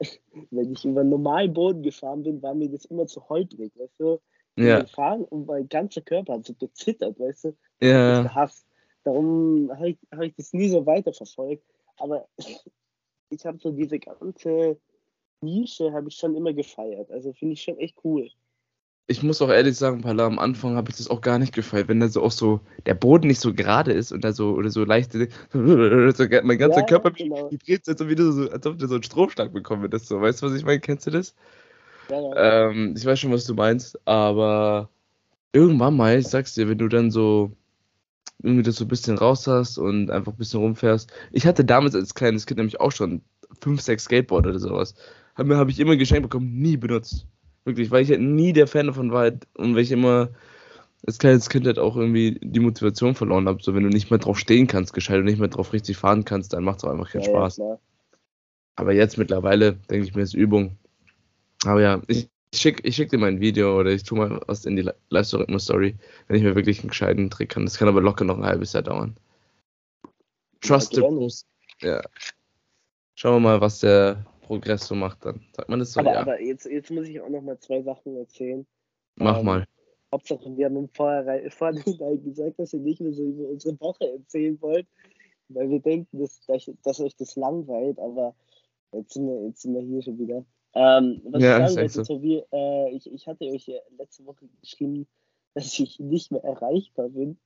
wenn 0.50 0.72
ich 0.72 0.84
über 0.84 1.04
normalen 1.04 1.52
Boden 1.52 1.82
gefahren 1.82 2.22
bin, 2.22 2.42
war 2.42 2.54
mir 2.54 2.68
das 2.68 2.84
immer 2.86 3.06
zu 3.06 3.28
holprig, 3.28 3.72
weißt 3.76 4.00
du? 4.00 4.20
Ja. 4.56 4.80
Gefahren 4.80 5.24
und 5.24 5.46
mein 5.46 5.68
ganzer 5.68 6.00
Körper 6.00 6.34
hat 6.34 6.46
so 6.46 6.54
gezittert, 6.54 7.18
weißt 7.18 7.44
du? 7.44 7.56
Ja. 7.80 8.22
Ich 8.22 8.28
gehasst. 8.28 8.66
Darum 9.02 9.70
habe 9.72 9.90
ich, 9.90 9.98
hab 10.12 10.22
ich 10.22 10.34
das 10.36 10.52
nie 10.52 10.68
so 10.68 10.86
weiterverfolgt. 10.86 11.64
Aber 11.96 12.28
ich 13.30 13.46
habe 13.46 13.58
so 13.58 13.72
diese 13.72 13.98
ganze 13.98 14.78
Nische 15.40 15.92
habe 15.92 16.08
ich 16.08 16.16
schon 16.16 16.36
immer 16.36 16.52
gefeiert. 16.52 17.10
Also 17.10 17.32
finde 17.32 17.54
ich 17.54 17.62
schon 17.62 17.78
echt 17.78 17.98
cool 18.04 18.30
ich 19.06 19.22
muss 19.22 19.42
auch 19.42 19.50
ehrlich 19.50 19.76
sagen, 19.76 20.00
Pala, 20.00 20.26
am 20.26 20.38
Anfang 20.38 20.76
habe 20.76 20.90
ich 20.90 20.96
das 20.96 21.08
auch 21.08 21.20
gar 21.20 21.38
nicht 21.38 21.54
gefallen, 21.54 21.88
wenn 21.88 22.00
da 22.00 22.08
so 22.08 22.22
auch 22.22 22.32
so 22.32 22.60
der 22.86 22.94
Boden 22.94 23.26
nicht 23.28 23.40
so 23.40 23.52
gerade 23.52 23.92
ist 23.92 24.12
und 24.12 24.24
da 24.24 24.32
so 24.32 24.52
oder 24.52 24.70
so 24.70 24.84
leicht, 24.84 25.12
so, 25.12 25.18
mein 26.42 26.58
ganzer 26.58 26.80
ja, 26.80 26.86
Körper 26.86 27.10
genau. 27.10 27.50
vibriert, 27.50 27.86
als, 27.86 27.98
so, 27.98 28.50
als 28.50 28.66
ob 28.66 28.78
du 28.78 28.88
so 28.88 28.94
einen 28.94 29.02
Stromschlag 29.02 29.52
bekommen 29.52 29.82
würdest. 29.82 30.06
So. 30.06 30.20
Weißt 30.20 30.40
du, 30.40 30.46
was 30.46 30.54
ich 30.54 30.64
meine? 30.64 30.80
Kennst 30.80 31.06
du 31.06 31.10
das? 31.10 31.34
Ja, 32.10 32.20
ja. 32.20 32.70
Ähm, 32.70 32.94
ich 32.96 33.04
weiß 33.04 33.20
schon, 33.20 33.32
was 33.32 33.44
du 33.44 33.54
meinst, 33.54 33.98
aber 34.06 34.88
irgendwann 35.52 35.96
mal, 35.96 36.18
ich 36.18 36.28
sag's 36.28 36.54
dir, 36.54 36.68
wenn 36.68 36.78
du 36.78 36.88
dann 36.88 37.10
so 37.10 37.52
irgendwie 38.42 38.62
das 38.62 38.76
so 38.76 38.84
ein 38.84 38.88
bisschen 38.88 39.18
raus 39.18 39.46
hast 39.46 39.78
und 39.78 40.10
einfach 40.10 40.32
ein 40.32 40.38
bisschen 40.38 40.60
rumfährst. 40.60 41.12
Ich 41.32 41.46
hatte 41.46 41.64
damals 41.64 41.94
als 41.94 42.14
kleines 42.14 42.46
Kind 42.46 42.58
nämlich 42.58 42.80
auch 42.80 42.92
schon 42.92 43.22
fünf, 43.60 43.80
sechs 43.82 44.04
Skateboard 44.04 44.46
oder 44.46 44.58
sowas. 44.58 44.94
Habe 45.34 45.56
hab 45.56 45.68
ich 45.68 45.78
immer 45.78 45.96
geschenkt 45.96 46.22
bekommen, 46.22 46.58
nie 46.58 46.76
benutzt. 46.76 47.26
Wirklich, 47.64 47.90
weil 47.90 48.02
ich 48.02 48.10
halt 48.10 48.20
nie 48.20 48.52
der 48.52 48.66
Fan 48.66 48.86
davon 48.86 49.10
war 49.10 49.20
halt, 49.20 49.46
und 49.54 49.74
weil 49.74 49.82
ich 49.82 49.92
immer 49.92 50.30
als 51.06 51.18
kleines 51.18 51.48
Kind 51.48 51.66
halt 51.66 51.78
auch 51.78 51.96
irgendwie 51.96 52.38
die 52.42 52.60
Motivation 52.60 53.14
verloren 53.14 53.46
habe. 53.46 53.62
So, 53.62 53.74
wenn 53.74 53.82
du 53.82 53.90
nicht 53.90 54.10
mehr 54.10 54.18
drauf 54.18 54.38
stehen 54.38 54.66
kannst, 54.66 54.94
gescheit 54.94 55.18
und 55.18 55.24
nicht 55.24 55.38
mehr 55.38 55.48
drauf 55.48 55.72
richtig 55.72 55.96
fahren 55.96 56.24
kannst, 56.24 56.52
dann 56.52 56.64
macht 56.64 56.78
es 56.78 56.84
auch 56.84 56.90
einfach 56.90 57.10
keinen 57.10 57.22
ja, 57.22 57.30
Spaß. 57.30 57.56
Ja, 57.58 57.78
Aber 58.76 58.92
jetzt 58.92 59.18
mittlerweile 59.18 59.74
denke 59.74 60.06
ich 60.06 60.14
mir, 60.14 60.22
ist 60.22 60.34
Übung. 60.34 60.78
Aber 61.64 61.80
ja, 61.80 62.02
ich, 62.06 62.28
ich 62.52 62.60
schicke 62.60 62.86
ich 62.86 62.96
schick 62.96 63.10
dir 63.10 63.18
mal 63.18 63.28
ein 63.28 63.40
Video 63.40 63.78
oder 63.78 63.90
ich 63.90 64.04
tue 64.04 64.18
mal 64.18 64.40
was 64.46 64.64
in 64.64 64.76
die 64.76 64.90
Live-Story, 65.10 65.96
wenn 66.26 66.36
ich 66.36 66.42
mir 66.42 66.54
wirklich 66.54 66.80
einen 66.80 66.88
gescheiten 66.88 67.30
Trick 67.30 67.50
kann. 67.50 67.64
Das 67.64 67.78
kann 67.78 67.88
aber 67.88 68.00
locker 68.00 68.24
noch 68.24 68.38
ein 68.38 68.44
halbes 68.44 68.72
Jahr 68.72 68.82
dauern. 68.82 69.16
Trust 70.60 70.94
the 70.94 71.02
Ja. 71.86 72.02
Schauen 73.16 73.34
wir 73.34 73.40
mal, 73.40 73.60
was 73.60 73.80
der 73.80 74.24
Progress 74.44 74.86
so 74.86 74.94
macht 74.94 75.24
dann. 75.24 75.40
Sagt 75.52 75.68
man 75.68 75.78
das 75.78 75.92
so? 75.92 76.00
Aber, 76.00 76.12
ja. 76.12 76.20
aber 76.20 76.40
jetzt, 76.40 76.66
jetzt 76.66 76.90
muss 76.90 77.08
ich 77.08 77.20
auch 77.20 77.28
noch 77.28 77.42
mal 77.42 77.58
zwei 77.58 77.82
Sachen 77.82 78.16
erzählen. 78.16 78.66
Mach 79.16 79.38
ähm, 79.38 79.46
mal. 79.46 79.66
Hauptsache, 80.12 80.56
wir 80.56 80.66
haben 80.66 80.76
im 80.76 80.88
Vorhinein, 80.88 82.22
gesagt, 82.22 82.58
dass 82.58 82.72
ihr 82.72 82.80
nicht 82.80 83.00
mehr 83.00 83.12
so 83.12 83.24
über 83.24 83.48
unsere 83.48 83.78
Woche 83.80 84.12
erzählen 84.12 84.56
wollt, 84.60 84.86
weil 85.48 85.68
wir 85.70 85.80
denken, 85.80 86.20
dass, 86.20 86.40
dass 86.82 87.00
euch 87.00 87.16
das 87.16 87.34
langweilt, 87.34 87.98
aber 87.98 88.34
jetzt 88.92 89.14
sind 89.14 89.26
wir, 89.26 89.46
jetzt 89.46 89.62
sind 89.62 89.74
wir 89.74 89.82
hier 89.82 90.02
schon 90.02 90.18
wieder. 90.18 90.44
Ähm, 90.74 91.20
was 91.24 91.42
ja, 91.42 91.58
ich 91.58 91.72
sagen 91.72 91.80
wollte, 91.82 92.04
so. 92.04 92.22
wie, 92.22 92.42
äh, 92.52 92.90
ich, 92.90 93.12
ich 93.12 93.26
hatte 93.26 93.44
euch 93.46 93.66
ja 93.66 93.80
letzte 93.98 94.24
Woche 94.24 94.46
geschrieben, 94.60 95.08
dass 95.54 95.78
ich 95.78 95.98
nicht 95.98 96.30
mehr 96.30 96.44
erreichbar 96.44 97.08
bin. 97.08 97.36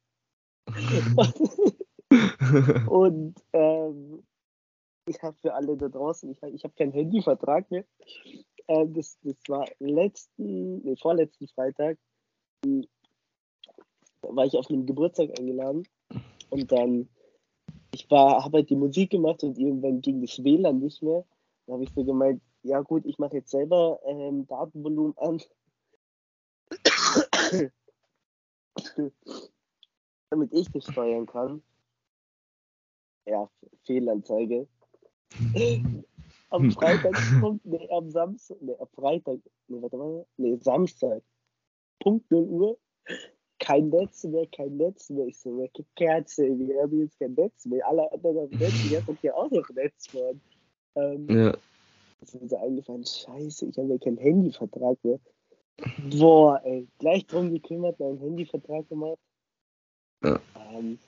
und 2.88 3.34
ähm, 3.52 4.22
ich 5.16 5.22
habe 5.22 5.36
für 5.40 5.54
alle 5.54 5.76
da 5.76 5.88
draußen, 5.88 6.30
ich, 6.30 6.42
ich 6.54 6.64
habe 6.64 6.74
keinen 6.74 6.92
Handyvertrag 6.92 7.70
mehr. 7.70 7.84
Äh, 8.66 8.86
das, 8.88 9.18
das 9.22 9.36
war 9.48 9.66
letzten, 9.78 10.78
nee, 10.82 10.96
vorletzten 10.96 11.48
Freitag, 11.48 11.98
hm, 12.64 12.86
da 14.22 14.34
war 14.34 14.46
ich 14.46 14.56
auf 14.56 14.68
einem 14.68 14.86
Geburtstag 14.86 15.38
eingeladen 15.38 15.86
und 16.50 16.72
dann, 16.72 17.08
ich 17.92 18.06
habe 18.10 18.58
halt 18.58 18.70
die 18.70 18.76
Musik 18.76 19.10
gemacht 19.10 19.42
und 19.42 19.58
irgendwann 19.58 20.00
ging 20.00 20.20
das 20.20 20.42
WLAN 20.42 20.80
nicht 20.80 21.02
mehr. 21.02 21.24
Da 21.66 21.74
habe 21.74 21.84
ich 21.84 21.90
so 21.94 22.04
gemeint, 22.04 22.42
ja 22.62 22.80
gut, 22.80 23.04
ich 23.06 23.18
mache 23.18 23.36
jetzt 23.36 23.50
selber 23.50 24.00
ähm, 24.04 24.46
Datenvolumen 24.46 25.16
an. 25.18 25.40
damit 30.30 30.52
ich 30.52 30.70
das 30.70 30.84
steuern 30.84 31.26
kann. 31.26 31.62
Ja, 33.26 33.50
Fehlanzeige. 33.84 34.68
Am 36.50 36.62
hm. 36.62 36.72
Freitag 36.72 37.14
nee, 37.64 37.88
am 37.90 38.10
Samstag, 38.10 38.56
nee, 38.60 38.74
am 38.78 38.88
Freitag, 38.88 39.38
nee, 39.68 39.80
warte 39.80 39.96
mal, 39.96 40.26
nee, 40.36 40.56
Samstag, 40.60 41.22
Punkt 42.00 42.30
0 42.30 42.44
Uhr, 42.44 42.78
kein 43.58 43.88
Netz 43.88 44.24
mehr, 44.24 44.46
kein 44.46 44.76
Netz 44.76 45.10
mehr. 45.10 45.26
Ich 45.26 45.38
so, 45.38 45.58
welche 45.58 45.84
Kerze, 45.96 46.44
wir 46.44 46.82
haben 46.82 47.00
jetzt 47.00 47.18
kein 47.18 47.34
Netz 47.34 47.66
mehr. 47.66 47.86
Alle 47.86 48.10
anderen 48.12 48.38
haben 48.38 48.58
Netz, 48.58 48.84
ich 48.84 48.96
habe 48.96 49.16
hier 49.20 49.36
auch 49.36 49.50
noch 49.50 49.68
Netz 49.70 50.06
von. 50.06 50.40
Ähm, 50.94 51.28
ja. 51.28 51.52
Das 52.20 52.34
ist 52.34 52.40
mir 52.40 52.48
so 52.48 52.56
eingefallen, 52.56 53.04
scheiße, 53.04 53.66
ich 53.66 53.78
habe 53.78 53.88
ja 53.88 53.98
keinen 53.98 54.18
Handyvertrag 54.18 54.98
mehr. 55.04 55.20
Boah, 56.10 56.60
ey, 56.64 56.88
gleich 56.98 57.26
drum 57.26 57.52
gekümmert, 57.52 58.00
meinen 58.00 58.18
Handyvertrag 58.18 58.88
gemacht. 58.88 59.18
Ja. 60.24 60.40
Ähm, 60.72 60.98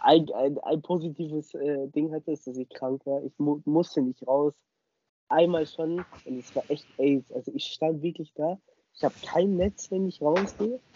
ein, 0.00 0.26
ein, 0.34 0.58
ein 0.58 0.82
positives 0.82 1.54
äh, 1.54 1.88
Ding 1.88 2.12
hatte, 2.12 2.32
ist, 2.32 2.46
dass 2.46 2.56
ich 2.56 2.68
krank 2.68 3.04
war. 3.06 3.22
Ich 3.24 3.38
mu 3.38 3.60
musste 3.64 4.02
nicht 4.02 4.26
raus. 4.26 4.54
Einmal 5.28 5.66
schon 5.66 6.04
und 6.24 6.38
es 6.38 6.54
war 6.56 6.64
echt 6.68 6.86
AIDS. 6.98 7.32
Also 7.32 7.52
ich 7.54 7.64
stand 7.66 8.02
wirklich 8.02 8.32
da. 8.34 8.58
Ich 8.94 9.04
habe 9.04 9.14
kein 9.24 9.56
Netz, 9.56 9.90
wenn 9.90 10.06
ich 10.06 10.20
rausgehe. 10.20 10.80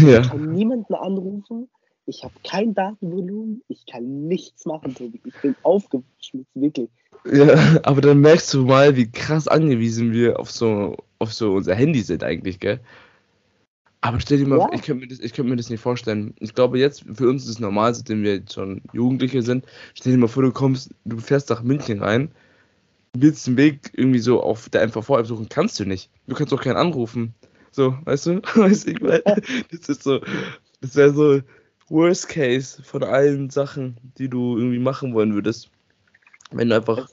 Ja. 0.00 0.20
Ich 0.20 0.28
kann 0.28 0.52
niemanden 0.52 0.94
anrufen. 0.94 1.68
Ich 2.06 2.22
habe 2.22 2.34
kein 2.44 2.72
Datenvolumen. 2.72 3.62
Ich 3.66 3.84
kann 3.84 4.28
nichts 4.28 4.64
machen, 4.64 4.94
Tobi. 4.94 5.20
Ich 5.24 5.34
bin 5.40 5.56
aufgeschmissen, 5.64 6.46
wirklich. 6.54 6.88
Ja, 7.24 7.80
aber 7.82 8.00
dann 8.00 8.20
merkst 8.20 8.54
du 8.54 8.64
mal, 8.64 8.96
wie 8.96 9.10
krass 9.10 9.48
angewiesen 9.48 10.12
wir 10.12 10.38
auf 10.38 10.50
so, 10.50 10.96
auf 11.18 11.32
so 11.32 11.54
unser 11.54 11.74
Handy 11.74 12.02
sind 12.02 12.22
eigentlich, 12.22 12.60
gell? 12.60 12.80
Aber 14.02 14.18
stell 14.18 14.38
dir 14.38 14.48
mal, 14.48 14.58
ja. 14.58 14.68
ich 14.72 14.82
könnte 14.82 15.06
mir, 15.06 15.08
das, 15.08 15.32
könnt 15.32 15.48
mir 15.48 15.56
das 15.56 15.70
nicht 15.70 15.80
vorstellen. 15.80 16.34
Ich 16.40 16.54
glaube, 16.54 16.78
jetzt, 16.78 17.04
für 17.14 17.28
uns 17.28 17.44
ist 17.44 17.50
es 17.50 17.60
normal, 17.60 17.94
seitdem 17.94 18.24
wir 18.24 18.34
jetzt 18.34 18.52
schon 18.52 18.82
Jugendliche 18.92 19.42
sind. 19.42 19.64
Stell 19.94 20.12
dir 20.12 20.18
mal 20.18 20.26
vor, 20.26 20.42
du 20.42 20.50
kommst, 20.50 20.90
du 21.04 21.18
fährst 21.18 21.50
nach 21.50 21.62
München 21.62 22.02
rein, 22.02 22.32
willst 23.12 23.46
den 23.46 23.56
Weg 23.56 23.92
irgendwie 23.94 24.18
so 24.18 24.42
auf 24.42 24.68
der 24.70 24.88
MVV 24.88 25.24
suchen, 25.24 25.48
kannst 25.48 25.78
du 25.78 25.84
nicht. 25.84 26.10
Du 26.26 26.34
kannst 26.34 26.52
auch 26.52 26.60
keinen 26.60 26.76
anrufen. 26.76 27.32
So, 27.70 27.96
weißt 28.04 28.26
du? 28.26 28.42
Weißt 28.54 28.86
du, 28.86 28.90
ich 28.90 29.00
meine, 29.00 29.22
das 29.70 29.88
ist 29.88 30.02
so, 30.02 30.20
das 30.80 30.96
wäre 30.96 31.14
so 31.14 31.40
Worst 31.88 32.28
Case 32.28 32.82
von 32.82 33.04
allen 33.04 33.50
Sachen, 33.50 33.96
die 34.18 34.28
du 34.28 34.58
irgendwie 34.58 34.80
machen 34.80 35.14
wollen 35.14 35.32
würdest. 35.32 35.70
Wenn 36.50 36.68
du 36.68 36.76
einfach 36.76 37.08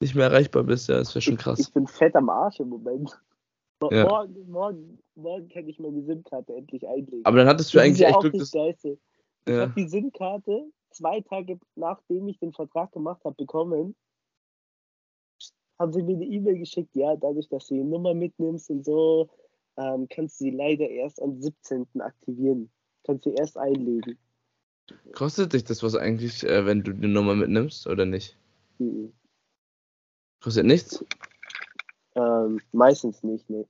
nicht 0.00 0.14
mehr 0.14 0.26
erreichbar 0.26 0.64
bist, 0.64 0.88
ja, 0.88 0.96
das 0.96 1.14
wäre 1.14 1.22
schon 1.22 1.36
krass. 1.36 1.60
Ich, 1.60 1.72
bin 1.72 1.86
fett 1.86 2.16
am 2.16 2.30
Arsch 2.30 2.58
im 2.58 2.70
Moment. 2.70 3.10
Ja. 3.90 4.04
Morgen, 4.04 4.50
morgen, 4.50 4.98
morgen 5.16 5.48
kann 5.48 5.68
ich 5.68 5.78
meine 5.78 6.02
SIM-Karte 6.02 6.54
endlich 6.54 6.86
einlegen. 6.86 7.24
Aber 7.24 7.38
dann 7.38 7.48
hattest 7.48 7.72
du 7.72 7.78
das 7.78 7.86
eigentlich 7.86 8.00
ja 8.00 8.08
echt 8.08 8.20
Glück, 8.20 8.34
dass... 8.34 8.54
Ich 8.54 9.54
ja. 9.54 9.60
habe 9.60 9.72
die 9.76 9.88
SIM-Karte 9.88 10.66
zwei 10.94 11.20
Tage 11.20 11.58
nachdem 11.76 12.28
ich 12.28 12.38
den 12.38 12.52
Vertrag 12.52 12.92
gemacht 12.92 13.24
habe 13.24 13.34
bekommen. 13.36 13.94
Haben 15.78 15.92
sie 15.92 16.02
mir 16.02 16.14
eine 16.14 16.24
E-Mail 16.24 16.58
geschickt, 16.58 16.94
ja, 16.94 17.16
dadurch, 17.16 17.48
dass 17.48 17.66
du 17.66 17.74
die 17.74 17.82
Nummer 17.84 18.14
mitnimmst 18.14 18.70
und 18.70 18.84
so, 18.84 19.28
ähm, 19.76 20.06
kannst 20.08 20.40
du 20.40 20.44
sie 20.44 20.50
leider 20.50 20.88
erst 20.88 21.20
am 21.20 21.40
17. 21.40 21.86
aktivieren. 22.00 22.70
Kannst 23.04 23.26
du 23.26 23.30
erst 23.30 23.58
einlegen. 23.58 24.16
Kostet 25.12 25.52
dich 25.52 25.64
das 25.64 25.82
was 25.82 25.96
eigentlich, 25.96 26.44
äh, 26.44 26.64
wenn 26.64 26.82
du 26.82 26.92
die 26.92 27.08
Nummer 27.08 27.34
mitnimmst 27.34 27.86
oder 27.86 28.06
nicht? 28.06 28.38
Mhm. 28.78 29.12
Kostet 30.40 30.66
nichts? 30.66 31.04
Ähm, 32.14 32.60
meistens 32.72 33.22
nicht, 33.22 33.48
ne. 33.50 33.66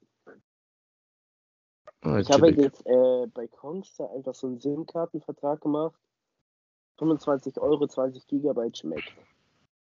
Oh, 2.05 2.17
ich 2.17 2.31
habe 2.31 2.51
jetzt 2.51 2.87
äh, 2.87 3.27
bei 3.33 3.47
Kongster 3.47 4.11
einfach 4.15 4.35
so 4.35 4.47
einen 4.47 4.59
SIM-Kartenvertrag 4.59 5.61
gemacht. 5.61 5.99
25 6.99 7.59
Euro, 7.59 7.87
20 7.87 8.27
Gigabyte 8.27 8.79
schmeckt. 8.79 9.13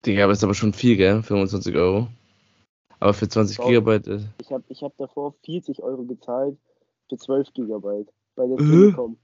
Digga, 0.05 0.25
aber 0.25 0.33
ist 0.33 0.45
aber 0.45 0.55
schon 0.55 0.73
viel, 0.73 0.97
gell? 0.97 1.23
25 1.23 1.77
Euro. 1.77 2.09
Aber 2.99 3.15
für 3.15 3.29
20 3.29 3.57
Doch, 3.57 3.67
Gigabyte. 3.67 4.09
Äh 4.09 4.21
ich 4.41 4.51
habe 4.51 4.65
ich 4.69 4.83
hab 4.83 4.97
davor 4.97 5.35
40 5.45 5.83
Euro 5.83 6.05
gezahlt 6.05 6.59
für 7.09 7.17
12 7.17 7.53
Gigabyte 7.55 8.09
bei 8.35 8.47
der 8.47 8.57
Telekom. 8.57 9.17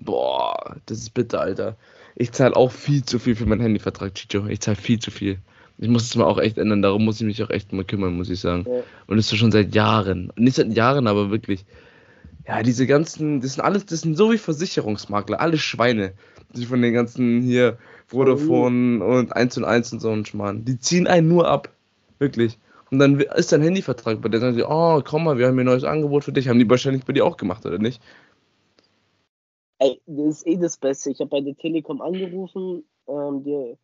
Boah, 0.00 0.76
das 0.86 0.98
ist 0.98 1.14
bitter, 1.14 1.40
Alter. 1.40 1.76
Ich 2.14 2.32
zahle 2.32 2.54
auch 2.56 2.70
viel 2.70 3.04
zu 3.04 3.18
viel 3.18 3.34
für 3.34 3.46
meinen 3.46 3.60
Handyvertrag, 3.60 4.14
Chicho. 4.14 4.46
Ich 4.46 4.60
zahle 4.60 4.76
viel 4.76 4.98
zu 4.98 5.10
viel. 5.10 5.38
Ich 5.78 5.88
muss 5.88 6.04
es 6.04 6.16
mal 6.16 6.24
auch 6.24 6.38
echt 6.38 6.58
ändern, 6.58 6.82
darum 6.82 7.04
muss 7.04 7.20
ich 7.20 7.26
mich 7.26 7.42
auch 7.42 7.50
echt 7.50 7.72
mal 7.72 7.84
kümmern, 7.84 8.16
muss 8.16 8.30
ich 8.30 8.40
sagen. 8.40 8.64
Ja. 8.68 8.82
Und 9.06 9.16
das 9.16 9.32
ist 9.32 9.38
schon 9.38 9.52
seit 9.52 9.74
Jahren. 9.74 10.32
Nicht 10.36 10.56
seit 10.56 10.72
Jahren, 10.72 11.06
aber 11.06 11.30
wirklich. 11.30 11.64
Ja, 12.48 12.62
diese 12.62 12.86
ganzen, 12.86 13.42
das 13.42 13.54
sind 13.54 13.62
alles, 13.62 13.84
das 13.84 14.00
sind 14.00 14.16
so 14.16 14.32
wie 14.32 14.38
Versicherungsmakler, 14.38 15.38
alle 15.38 15.58
Schweine, 15.58 16.14
die 16.54 16.64
von 16.64 16.80
den 16.80 16.94
ganzen 16.94 17.42
hier 17.42 17.76
Vodafone 18.06 19.04
oh. 19.04 19.18
und 19.18 19.36
1 19.36 19.58
und 19.58 19.64
1 19.64 19.92
und 19.92 20.00
so 20.00 20.10
ein 20.10 20.24
Schmarrn. 20.24 20.64
Die 20.64 20.78
ziehen 20.78 21.06
einen 21.06 21.28
nur 21.28 21.46
ab. 21.46 21.68
Wirklich. 22.18 22.58
Und 22.90 23.00
dann 23.00 23.20
ist 23.20 23.52
dein 23.52 23.60
Handyvertrag 23.60 24.22
bei 24.22 24.30
der 24.30 24.40
sagen 24.40 24.54
sie, 24.54 24.64
oh, 24.64 25.02
komm 25.04 25.24
mal, 25.24 25.36
wir 25.36 25.46
haben 25.46 25.56
hier 25.56 25.64
ein 25.64 25.66
neues 25.66 25.84
Angebot 25.84 26.24
für 26.24 26.32
dich. 26.32 26.48
Haben 26.48 26.58
die 26.58 26.70
wahrscheinlich 26.70 27.04
bei 27.04 27.12
dir 27.12 27.26
auch 27.26 27.36
gemacht, 27.36 27.66
oder 27.66 27.78
nicht? 27.78 28.02
Ey, 29.78 30.00
das 30.06 30.38
ist 30.38 30.46
eh 30.46 30.56
das 30.56 30.78
Beste. 30.78 31.10
Ich 31.10 31.20
habe 31.20 31.28
bei 31.28 31.42
der 31.42 31.54
Telekom 31.54 32.00
angerufen, 32.00 32.82
ähm, 33.08 33.44
die 33.44 33.76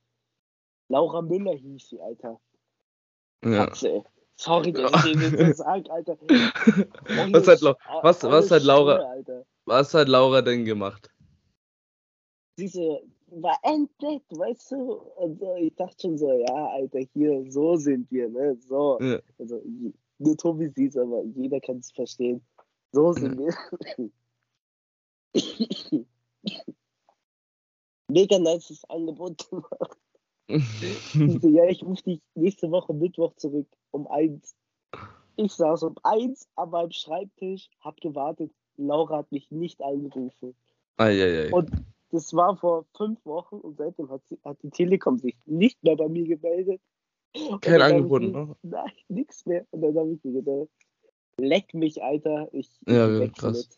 Laura 0.89 1.21
Müller 1.21 1.53
hieß 1.53 1.91
sie, 1.91 2.01
Alter. 2.01 2.41
Ja. 3.45 3.67
Katze, 3.67 4.05
Sorry, 4.37 4.73
dass 4.73 5.05
ich 5.07 5.13
dir 5.17 5.31
das 5.31 5.59
sage, 5.59 5.91
Alter. 5.91 6.17
was, 6.29 7.47
hat, 7.49 7.63
was, 8.03 8.23
was, 8.23 8.51
hat 8.51 8.63
Laura, 8.63 9.21
Stimme, 9.23 9.47
was 9.65 9.95
hat 9.95 10.09
Laura 10.09 10.43
denn 10.43 10.65
gemacht? 10.65 11.11
Diese 12.59 13.01
war 13.29 13.59
endnett, 13.63 14.23
weißt 14.31 14.73
du? 14.73 14.95
Und 15.17 15.39
so, 15.39 15.55
ich 15.57 15.75
dachte 15.77 15.97
schon 16.03 16.19
so, 16.19 16.33
ja, 16.33 16.69
Alter, 16.69 17.01
hier, 17.13 17.45
so 17.51 17.77
sind 17.77 18.11
wir, 18.11 18.29
ne? 18.29 18.57
So. 18.61 18.99
Ja. 19.01 19.21
Also, 19.39 19.63
nur 20.19 20.37
Tobi 20.37 20.69
sieht 20.75 20.97
aber 20.97 21.23
jeder 21.35 21.61
kann 21.61 21.79
es 21.79 21.91
verstehen. 21.93 22.45
So 22.93 23.13
sind 23.13 23.41
ja. 23.41 23.47
wir. 23.47 24.11
Mega 28.09 28.39
nice 28.39 28.85
Angebot 28.89 29.49
gemacht. 29.51 29.99
So, 30.49 31.49
ja, 31.49 31.65
ich 31.69 31.83
rufe 31.83 32.03
dich 32.03 32.21
nächste 32.35 32.71
Woche 32.71 32.93
Mittwoch 32.95 33.35
zurück 33.37 33.69
um 33.91 34.07
eins. 34.07 34.55
Ich 35.37 35.53
saß 35.53 35.83
um 35.85 35.97
eins 36.03 36.49
an 36.55 36.71
meinem 36.71 36.93
Schreibtisch, 36.93 37.69
hab 37.81 38.01
gewartet. 38.01 38.53
Laura 38.77 39.19
hat 39.19 39.33
mich 39.33 39.51
nicht 39.51 39.83
angerufen. 39.83 40.55
Ei, 40.97 41.51
Und 41.51 41.71
das 42.11 42.33
war 42.35 42.57
vor 42.57 42.85
fünf 42.97 43.25
Wochen 43.25 43.57
und 43.57 43.77
seitdem 43.77 44.11
hat, 44.11 44.23
sie, 44.29 44.39
hat 44.45 44.59
die 44.63 44.71
Telekom 44.71 45.19
sich 45.19 45.37
nicht 45.47 45.83
mehr 45.83 45.97
bei 45.97 46.09
mir 46.09 46.27
gemeldet. 46.27 46.81
Kein 47.61 47.83
Angebot, 47.83 48.23
ne? 48.23 48.55
Nein, 48.63 48.93
nichts 49.09 49.45
mehr. 49.47 49.67
Und 49.71 49.81
dann 49.83 49.97
habe 49.97 50.13
ich 50.13 50.23
mir 50.23 50.41
gedacht, 50.41 50.69
leck 51.37 51.75
mich, 51.75 52.03
Alter. 52.03 52.49
Ich, 52.53 52.71
ja, 52.87 53.21
ich 53.21 53.33
krass. 53.33 53.69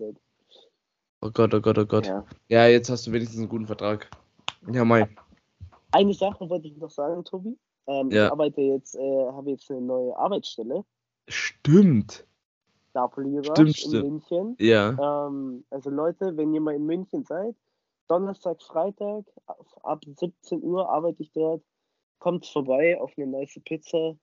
Oh 1.23 1.30
Gott, 1.30 1.54
oh 1.54 1.61
Gott, 1.61 1.78
oh 1.78 1.87
Gott. 1.87 2.06
Ja. 2.06 2.26
ja. 2.49 2.66
jetzt 2.66 2.90
hast 2.90 3.06
du 3.06 3.12
wenigstens 3.12 3.40
einen 3.40 3.49
guten 3.49 3.66
Vertrag. 3.66 4.11
Ja, 4.70 4.85
Mai. 4.85 5.08
Eine 5.93 6.14
Sache 6.14 6.49
wollte 6.49 6.69
ich 6.69 6.76
noch 6.76 6.90
sagen, 6.90 7.25
Tobi. 7.25 7.59
Ähm, 7.87 8.11
ja. 8.11 8.26
Ich 8.26 8.33
arbeite 8.33 8.61
jetzt, 8.61 8.97
äh, 8.97 9.26
habe 9.28 9.50
jetzt 9.50 9.71
eine 9.71 9.81
neue 9.81 10.16
Arbeitsstelle. 10.16 10.85
Stimmt. 11.28 12.26
Stapelierer 12.90 13.45
stimmt, 13.45 13.69
in 13.69 13.75
stimmt. 13.75 14.05
München. 14.05 14.57
Ja. 14.59 15.26
Ähm, 15.28 15.64
also 15.71 15.90
Leute, 15.90 16.37
wenn 16.37 16.55
ihr 16.55 16.61
mal 16.61 16.75
in 16.75 16.87
München 16.87 17.25
seid, 17.25 17.55
Donnerstag, 18.09 18.62
Freitag, 18.62 19.25
ab 19.83 20.05
17 20.05 20.62
Uhr 20.62 20.88
arbeite 20.88 21.23
ich 21.23 21.33
dort. 21.33 21.62
Kommt 22.19 22.47
vorbei 22.47 22.99
auf 22.99 23.12
eine 23.16 23.26
nice 23.26 23.61
Pizza. 23.64 24.16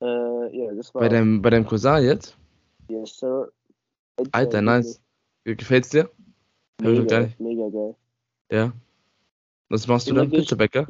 Äh, 0.00 0.56
ja, 0.56 0.72
das 0.74 0.94
war. 0.94 1.00
Bei 1.00 1.08
deinem, 1.08 1.42
bei 1.42 1.50
deinem 1.50 1.66
Cousin 1.66 2.04
jetzt? 2.04 2.36
Yes, 2.88 3.18
sir. 3.18 3.50
Alter, 4.32 4.62
nice. 4.62 5.00
Gefällt's 5.44 5.90
dir? 5.90 6.08
Mega, 6.80 7.28
mega 7.38 7.68
geil. 7.68 7.96
Ja. 8.50 8.72
Was 9.68 9.86
machst 9.86 10.08
du 10.08 10.14
dann? 10.14 10.30
Pizzabäcker? 10.30 10.86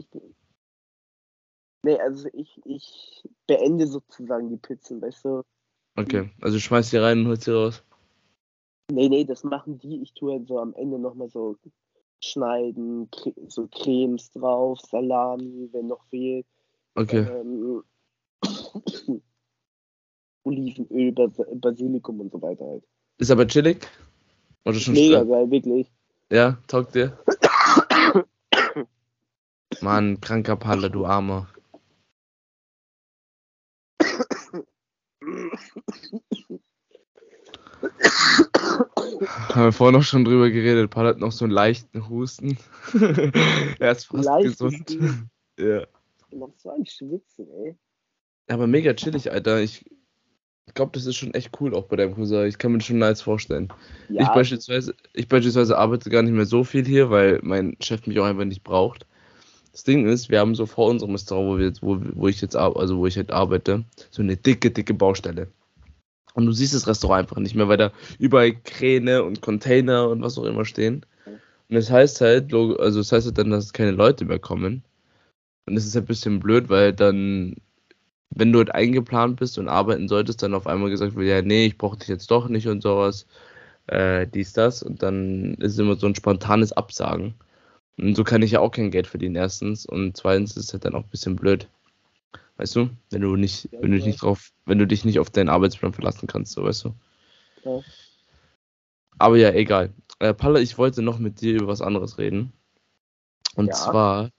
Nee, 1.83 1.99
also 1.99 2.29
ich, 2.33 2.61
ich 2.65 3.23
beende 3.47 3.87
sozusagen 3.87 4.49
die 4.49 4.57
Pizzen, 4.57 5.03
weißt 5.03 5.25
du? 5.25 5.43
Okay, 5.97 6.31
also 6.41 6.59
schmeißt 6.59 6.93
die 6.93 6.97
rein 6.97 7.21
und 7.21 7.29
holst 7.29 7.45
sie 7.45 7.53
raus. 7.53 7.85
Nee, 8.91 9.09
nee, 9.09 9.25
das 9.25 9.45
machen 9.45 9.79
die. 9.79 10.03
Ich 10.03 10.13
tue 10.15 10.33
halt 10.33 10.49
so 10.49 10.59
am 10.59 10.75
Ende 10.75 10.99
nochmal 10.99 11.29
so 11.29 11.57
schneiden, 12.21 13.09
so 13.49 13.69
Cremes 13.69 14.31
drauf, 14.33 14.81
Salami, 14.81 15.69
wenn 15.73 15.87
noch 15.87 16.05
fehlt. 16.07 16.47
Okay. 16.95 17.27
Ähm, 17.29 17.83
Olivenöl, 20.45 21.13
Bas 21.13 21.33
Basilikum 21.55 22.21
und 22.21 22.33
so 22.33 22.41
weiter 22.43 22.65
halt. 22.65 22.85
Ist 23.19 23.31
aber 23.31 23.47
chillig? 23.47 23.87
Oder 24.65 24.79
schon 24.79 24.95
Mega 24.95 25.23
geil, 25.23 25.51
wirklich. 25.51 25.93
Ja, 26.31 26.59
taugt 26.67 26.95
dir? 26.95 27.19
Mann, 29.81 30.21
kranker 30.21 30.57
Palle, 30.57 30.91
du 30.91 31.07
Armer. 31.07 31.49
Haben 39.49 39.65
wir 39.65 39.73
vorhin 39.73 39.95
noch 39.95 40.03
schon 40.03 40.25
drüber 40.25 40.51
geredet. 40.51 40.91
Paul 40.91 41.07
hat 41.07 41.19
noch 41.19 41.33
so 41.33 41.45
einen 41.45 41.53
leichten 41.53 42.09
Husten. 42.09 42.59
er 43.79 43.93
ist 43.93 44.07
fast 44.07 44.25
Leicht 44.25 44.59
gesund. 44.59 44.99
ja. 45.59 45.87
Noch 46.31 46.53
so 46.57 46.71
ein 46.71 46.85
Schwitzen, 46.85 47.47
ey. 47.65 47.77
Aber 48.49 48.67
mega 48.67 48.93
chillig, 48.95 49.31
Alter. 49.31 49.61
Ich 49.63 49.85
glaube, 50.75 50.93
das 50.93 51.07
ist 51.07 51.17
schon 51.17 51.35
echt 51.35 51.61
cool 51.61 51.75
auch 51.75 51.85
bei 51.85 51.97
deinem 51.97 52.15
Cousin. 52.15 52.47
Ich 52.47 52.59
kann 52.59 52.73
mir 52.73 52.79
das 52.79 52.87
schon 52.87 52.99
nice 52.99 53.23
vorstellen. 53.23 53.73
Ja. 54.09 54.23
Ich, 54.23 54.29
beispielsweise, 54.29 54.95
ich 55.13 55.29
beispielsweise 55.29 55.79
arbeite 55.79 56.11
gar 56.11 56.23
nicht 56.23 56.33
mehr 56.33 56.47
so 56.47 56.65
viel 56.65 56.85
hier, 56.85 57.11
weil 57.11 57.41
mein 57.43 57.77
Chef 57.81 58.07
mich 58.07 58.19
auch 58.19 58.25
einfach 58.25 58.45
nicht 58.45 58.65
braucht. 58.65 59.07
Das 59.75 59.83
Ding 59.83 60.07
ist, 60.07 60.31
wir 60.31 60.39
haben 60.39 60.55
so 60.55 60.67
vor 60.67 60.89
unserem 60.89 61.11
Restaurant, 61.11 61.49
wo, 61.49 61.59
wir 61.59 61.67
jetzt, 61.67 61.83
wo, 61.83 61.99
wo 62.15 62.29
ich 62.29 62.41
jetzt 62.41 62.55
also 62.55 62.99
wo 62.99 63.07
ich 63.09 63.17
halt 63.17 63.33
arbeite, 63.33 63.83
so 64.13 64.23
eine 64.23 64.37
dicke, 64.37 64.71
dicke 64.71 64.95
Baustelle. 64.95 65.49
Und 66.35 66.47
du 66.47 66.53
siehst 66.53 66.75
das 66.75 66.87
Restaurant 66.87 67.23
einfach 67.23 67.39
nicht 67.39 67.57
mehr, 67.57 67.67
weil 67.67 67.77
da 67.77 67.91
überall 68.21 68.53
Kräne 68.55 69.25
und 69.25 69.41
Container 69.41 70.09
und 70.09 70.23
was 70.23 70.39
auch 70.39 70.45
immer 70.45 70.65
stehen. 70.65 71.05
Und 71.27 71.75
das 71.75 71.91
heißt 71.91 72.21
halt, 72.21 72.55
also 72.55 73.01
das 73.01 73.11
heißt 73.11 73.27
halt 73.27 73.37
dann, 73.37 73.51
dass 73.51 73.73
keine 73.73 73.91
Leute 73.91 74.25
mehr 74.25 74.39
kommen. 74.39 74.85
Und 75.67 75.75
das 75.75 75.85
ist 75.85 75.97
halt 75.97 76.05
ein 76.05 76.07
bisschen 76.07 76.39
blöd, 76.39 76.69
weil 76.69 76.93
dann, 76.93 77.57
wenn 78.31 78.53
du 78.53 78.61
halt 78.61 78.73
eingeplant 78.73 79.41
bist 79.41 79.59
und 79.59 79.67
arbeiten 79.69 80.07
solltest, 80.07 80.41
dann 80.45 80.55
auf 80.55 80.69
einmal 80.69 80.91
gesagt 80.91 81.17
wird, 81.17 81.27
ja, 81.27 81.43
nee, 81.43 81.67
ich 81.67 81.79
brauche 81.79 81.99
dich 81.99 82.07
jetzt 82.07 82.31
doch 82.31 82.49
nicht 82.49 82.69
und 82.69 82.81
sowas, 82.81 83.27
äh, 83.89 84.25
dies, 84.29 84.53
das. 84.53 84.85
Und 84.85 85.03
dann 85.03 85.55
ist 85.55 85.73
es 85.73 85.79
immer 85.81 85.97
so 85.97 86.07
ein 86.07 86.15
spontanes 86.15 86.73
Absagen. 86.73 87.35
Und 87.97 88.17
so 88.17 88.25
kann 88.25 88.43
ich 88.43 88.53
ja 88.53 88.61
auch 88.61 88.71
kein 88.71 88.91
Geld 88.91 89.07
verdienen, 89.07 89.37
erstens. 89.37 89.87
Und 89.87 90.17
zweitens 90.17 90.57
ist 90.57 90.67
es 90.67 90.73
halt 90.73 90.85
dann 90.85 90.95
auch 90.95 91.05
ein 91.05 91.11
bisschen 91.11 91.37
blöd. 91.37 91.69
Weißt 92.57 92.77
du? 92.77 92.91
Wenn 93.11 93.23
du 93.23 93.37
nicht, 93.37 93.69
ja, 93.73 93.83
wenn 93.83 93.91
du 93.91 93.97
dich 93.97 94.07
nicht 94.07 94.23
drauf, 94.23 94.51
wenn 94.65 94.79
du 94.79 94.87
dich 94.87 95.05
nicht 95.05 95.19
auf 95.19 95.31
deinen 95.31 95.49
Arbeitsplan 95.49 95.93
verlassen 95.93 96.27
kannst, 96.27 96.53
so 96.53 96.65
weißt 96.65 96.85
du. 96.85 96.95
Ja. 97.65 97.81
Aber 99.19 99.37
ja, 99.37 99.53
egal. 99.53 99.93
Äh, 100.19 100.35
Palle, 100.35 100.61
ich 100.61 100.79
wollte 100.79 101.03
noch 101.03 101.19
mit 101.19 101.41
dir 101.41 101.55
über 101.55 101.69
was 101.69 101.83
anderes 101.83 102.19
reden. 102.19 102.53
Und 103.57 103.69
ja. 103.69 103.75
zwar, 103.75 104.31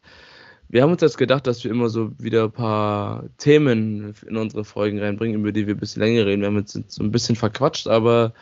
wir 0.67 0.81
haben 0.81 0.91
uns 0.91 1.01
jetzt 1.01 1.17
gedacht, 1.17 1.47
dass 1.47 1.63
wir 1.63 1.71
immer 1.71 1.89
so 1.89 2.11
wieder 2.19 2.45
ein 2.45 2.51
paar 2.51 3.25
Themen 3.37 4.13
in 4.25 4.37
unsere 4.37 4.65
Folgen 4.65 4.99
reinbringen, 4.99 5.39
über 5.39 5.51
die 5.51 5.67
wir 5.67 5.75
ein 5.75 5.79
bisschen 5.79 6.01
länger 6.01 6.25
reden. 6.25 6.41
Wir 6.41 6.47
haben 6.47 6.57
jetzt 6.57 6.91
so 6.91 7.03
ein 7.03 7.11
bisschen 7.11 7.35
verquatscht, 7.35 7.87
aber 7.87 8.33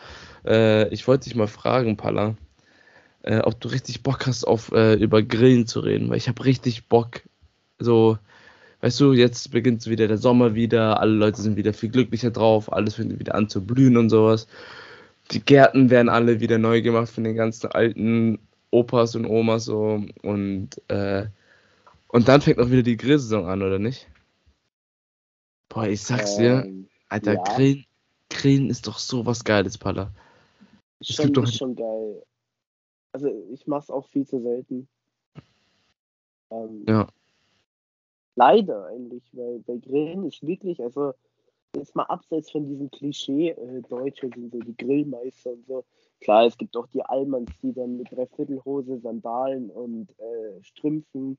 äh, 0.45 0.87
ich 0.89 1.07
wollte 1.07 1.25
dich 1.25 1.35
mal 1.35 1.47
fragen, 1.47 1.97
Palla, 1.97 2.35
äh, 3.23 3.39
ob 3.39 3.59
du 3.59 3.69
richtig 3.69 4.03
Bock 4.03 4.27
hast, 4.27 4.45
auf 4.45 4.71
äh, 4.71 4.93
über 4.95 5.23
Grillen 5.23 5.67
zu 5.67 5.79
reden, 5.79 6.09
weil 6.09 6.17
ich 6.17 6.27
habe 6.27 6.45
richtig 6.45 6.87
Bock, 6.87 7.21
so 7.79 8.17
weißt 8.81 8.99
du, 8.99 9.13
jetzt 9.13 9.51
beginnt 9.51 9.87
wieder 9.87 10.07
der 10.07 10.17
Sommer 10.17 10.55
wieder, 10.55 10.99
alle 10.99 11.13
Leute 11.13 11.41
sind 11.41 11.55
wieder 11.55 11.73
viel 11.73 11.89
glücklicher 11.89 12.31
drauf, 12.31 12.71
alles 12.71 12.95
fängt 12.95 13.17
wieder 13.19 13.35
an 13.35 13.49
zu 13.49 13.65
blühen 13.65 13.97
und 13.97 14.09
sowas. 14.09 14.47
Die 15.31 15.43
Gärten 15.43 15.89
werden 15.89 16.09
alle 16.09 16.41
wieder 16.41 16.57
neu 16.57 16.81
gemacht 16.81 17.09
von 17.09 17.23
den 17.23 17.35
ganzen 17.35 17.71
alten 17.71 18.39
Opas 18.71 19.15
und 19.15 19.25
Omas 19.25 19.65
so 19.65 20.03
und 20.21 20.69
äh, 20.89 21.27
und 22.09 22.27
dann 22.27 22.41
fängt 22.41 22.59
auch 22.59 22.69
wieder 22.69 22.83
die 22.83 22.97
Grillsaison 22.97 23.47
an, 23.47 23.63
oder 23.63 23.79
nicht? 23.79 24.07
Boah, 25.69 25.87
ich 25.87 26.01
sag's 26.03 26.37
dir, 26.37 26.63
ähm, 26.63 26.87
Alter, 27.09 27.33
ja. 27.33 27.43
Grillen, 27.43 27.85
Grillen 28.29 28.69
ist 28.69 28.85
doch 28.85 28.99
sowas 28.99 29.43
Geiles, 29.43 29.79
Palla. 29.79 30.11
Es 30.99 31.15
schon, 31.15 31.25
gibt 31.25 31.37
doch... 31.37 31.47
schon 31.47 31.75
geil. 31.75 32.21
Also 33.13 33.27
ich 33.51 33.65
mach's 33.67 33.89
auch 33.89 34.07
viel 34.09 34.27
zu 34.27 34.41
selten. 34.41 34.87
Ähm, 36.51 36.83
ja. 36.87 37.07
Leider 38.35 38.87
eigentlich, 38.87 39.23
weil 39.33 39.59
bei 39.59 39.77
Grillen 39.77 40.25
ist 40.25 40.45
wirklich, 40.45 40.81
also 40.81 41.13
jetzt 41.75 41.95
mal 41.95 42.03
abseits 42.03 42.51
von 42.51 42.65
diesem 42.65 42.89
Klischee, 42.89 43.49
äh, 43.49 43.81
Deutsche 43.83 44.29
sind 44.33 44.51
so 44.51 44.59
die 44.59 44.75
Grillmeister 44.75 45.51
und 45.51 45.65
so. 45.67 45.85
Klar, 46.19 46.45
es 46.47 46.57
gibt 46.57 46.75
auch 46.75 46.87
die 46.87 47.03
Allmanns, 47.03 47.51
die 47.61 47.73
dann 47.73 47.97
mit 47.97 48.11
Dreiviertelhose, 48.11 48.99
Sandalen 48.99 49.69
und 49.69 50.09
äh, 50.19 50.63
Strümpfen 50.63 51.37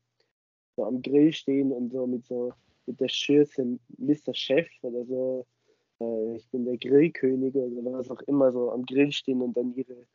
so 0.76 0.84
am 0.84 1.02
Grill 1.02 1.32
stehen 1.32 1.72
und 1.72 1.90
so 1.90 2.06
mit 2.06 2.24
so 2.24 2.52
mit 2.86 3.00
der 3.00 3.08
Schürze 3.08 3.78
Mr. 3.98 4.34
Chef 4.34 4.68
oder 4.82 5.04
so. 5.04 5.46
Äh, 6.00 6.36
ich 6.36 6.48
bin 6.50 6.64
der 6.64 6.78
Grillkönig 6.78 7.54
oder 7.54 7.92
was 7.92 8.10
auch 8.10 8.20
immer, 8.22 8.52
so 8.52 8.70
am 8.70 8.84
Grill 8.84 9.12
stehen 9.12 9.42
und 9.42 9.56
dann 9.56 9.74
ihre, 9.74 10.06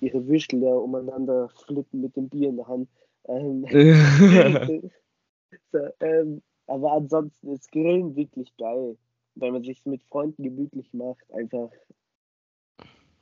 ihre 0.00 0.26
Würstel 0.26 0.60
da 0.60 0.74
umeinander 0.74 1.48
flippen 1.48 2.00
mit 2.00 2.16
dem 2.16 2.28
Bier 2.28 2.48
in 2.48 2.56
der 2.56 2.68
Hand. 2.68 2.88
Ähm, 3.26 3.64
So, 5.72 5.78
ähm, 6.00 6.42
aber 6.66 6.92
ansonsten 6.92 7.52
ist 7.52 7.72
Grillen 7.72 8.16
wirklich 8.16 8.54
geil, 8.56 8.96
wenn 9.34 9.52
man 9.52 9.62
sich 9.62 9.84
mit 9.86 10.02
Freunden 10.04 10.42
gemütlich 10.42 10.92
macht, 10.92 11.30
einfach 11.32 11.70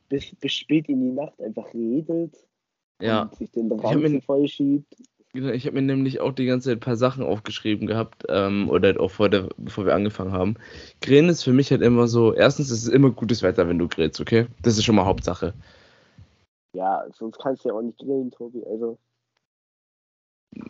bis, 0.09 0.35
bis 0.37 0.53
spät 0.53 0.88
in 0.88 1.01
die 1.01 1.12
Nacht 1.12 1.40
einfach 1.40 1.73
redet 1.75 2.37
ja. 3.01 3.23
und 3.23 3.35
sich 3.37 3.51
den 3.51 3.71
Ranzen 3.73 4.23
voll 4.23 4.49
schiebt. 4.49 4.97
Ich 5.37 5.66
habe 5.66 5.75
mir 5.75 5.83
nämlich 5.83 6.20
auch 6.20 6.33
die 6.33 6.46
ganze 6.46 6.70
Zeit 6.70 6.79
ein 6.79 6.81
paar 6.81 6.96
Sachen 6.96 7.25
aufgeschrieben 7.25 7.87
gehabt, 7.87 8.25
ähm, 8.29 8.68
oder 8.70 8.99
auch 9.01 9.11
vor 9.11 9.29
der, 9.29 9.49
bevor 9.57 9.87
wir 9.87 9.94
angefangen 9.94 10.33
haben. 10.33 10.57
Grillen 11.01 11.29
ist 11.29 11.42
für 11.42 11.53
mich 11.53 11.70
halt 11.70 11.83
immer 11.83 12.09
so, 12.09 12.35
erstens 12.35 12.70
ist 12.70 12.83
es 12.83 12.88
immer 12.88 13.11
gutes 13.11 13.42
Wetter, 13.42 13.68
wenn 13.68 13.79
du 13.79 13.88
grillst, 13.88 14.20
okay? 14.20 14.46
Das 14.62 14.79
ist 14.79 14.85
schon 14.85 14.94
mal 14.94 15.05
Hauptsache. 15.05 15.55
Ja, 16.72 17.05
sonst 17.12 17.38
kannst 17.38 17.64
du 17.64 17.68
ja 17.68 17.75
auch 17.75 17.83
nicht 17.83 17.99
grillen, 17.99 18.31
Tobi. 18.31 18.62
Also 18.70 18.99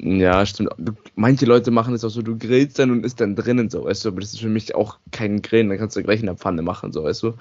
ja, 0.01 0.45
stimmt. 0.45 0.71
Manche 1.15 1.47
Leute 1.47 1.71
machen 1.71 1.95
es 1.95 2.05
auch 2.05 2.09
so, 2.09 2.23
du 2.23 2.37
grillst 2.37 2.79
dann 2.79 2.91
und 2.91 3.05
isst 3.05 3.21
dann 3.21 3.37
drinnen 3.37 3.71
so, 3.71 3.85
weißt 3.85 4.05
du, 4.05 4.09
aber 4.09 4.21
das 4.21 4.33
ist 4.33 4.41
für 4.41 4.49
mich 4.49 4.75
auch 4.75 4.99
kein 5.13 5.43
Grillen, 5.43 5.69
dann 5.69 5.79
kannst 5.79 5.97
du 5.97 6.03
gleich 6.03 6.21
in 6.21 6.27
der 6.27 6.37
Pfanne 6.37 6.63
machen, 6.63 6.93
so, 6.93 7.05
weißt 7.05 7.23
du. 7.23 7.35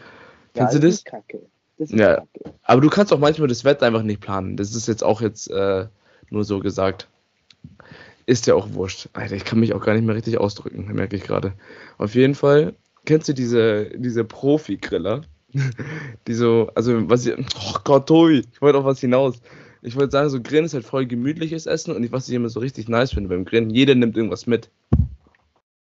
Kennst 0.53 0.73
ja, 0.73 0.79
du 0.79 0.87
das? 0.87 0.95
Ist 0.95 1.05
Kacke. 1.05 1.41
Das 1.77 1.89
ist 1.89 1.99
ja. 1.99 2.17
Kacke. 2.17 2.53
Aber 2.63 2.81
du 2.81 2.89
kannst 2.89 3.11
auch 3.11 3.19
manchmal 3.19 3.47
das 3.47 3.65
Wetter 3.65 3.85
einfach 3.85 4.03
nicht 4.03 4.21
planen. 4.21 4.57
Das 4.57 4.75
ist 4.75 4.87
jetzt 4.87 5.03
auch 5.03 5.21
jetzt 5.21 5.49
äh, 5.49 5.87
nur 6.29 6.43
so 6.43 6.59
gesagt. 6.59 7.07
Ist 8.25 8.47
ja 8.47 8.55
auch 8.55 8.73
wurscht. 8.73 9.09
Alter, 9.13 9.35
ich 9.35 9.45
kann 9.45 9.59
mich 9.59 9.73
auch 9.73 9.83
gar 9.83 9.93
nicht 9.93 10.05
mehr 10.05 10.15
richtig 10.15 10.39
ausdrücken, 10.39 10.91
merke 10.93 11.15
ich 11.15 11.23
gerade. 11.23 11.53
Auf 11.97 12.15
jeden 12.15 12.35
Fall, 12.35 12.75
kennst 13.05 13.29
du 13.29 13.33
diese, 13.33 13.91
diese 13.97 14.23
Profi-Griller? 14.23 15.21
die 16.27 16.33
so, 16.33 16.69
also 16.75 17.09
was 17.09 17.25
ich, 17.25 17.37
oh 17.37 17.79
Gott, 17.83 18.07
Tobi, 18.07 18.43
ich 18.51 18.61
wollte 18.61 18.79
auf 18.79 18.85
was 18.85 18.99
hinaus 18.99 19.39
ich 19.85 19.95
wollte 19.95 20.11
sagen, 20.11 20.29
so 20.29 20.41
Grillen 20.41 20.65
ist 20.65 20.73
halt 20.73 20.85
voll 20.85 21.05
gemütliches 21.05 21.67
Essen 21.67 21.95
und 21.95 22.11
was 22.11 22.27
ich 22.27 22.33
immer 22.33 22.49
so 22.49 22.59
richtig 22.59 22.89
nice 22.89 23.13
finde 23.13 23.29
beim 23.29 23.45
Grillen, 23.45 23.69
jeder 23.69 23.93
nimmt 23.93 24.17
irgendwas 24.17 24.47
mit. 24.47 24.71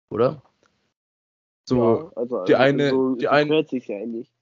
Oder? 0.09 0.41
So, 1.65 1.77
ja, 1.77 2.11
also, 2.15 2.43
die 2.45 2.55
also 2.55 2.63
eine, 2.63 2.89
so, 2.89 3.15
die 3.15 3.27
eine. 3.27 3.63
sich 3.65 3.87
ja 3.87 3.97
ähnlich. 3.97 4.32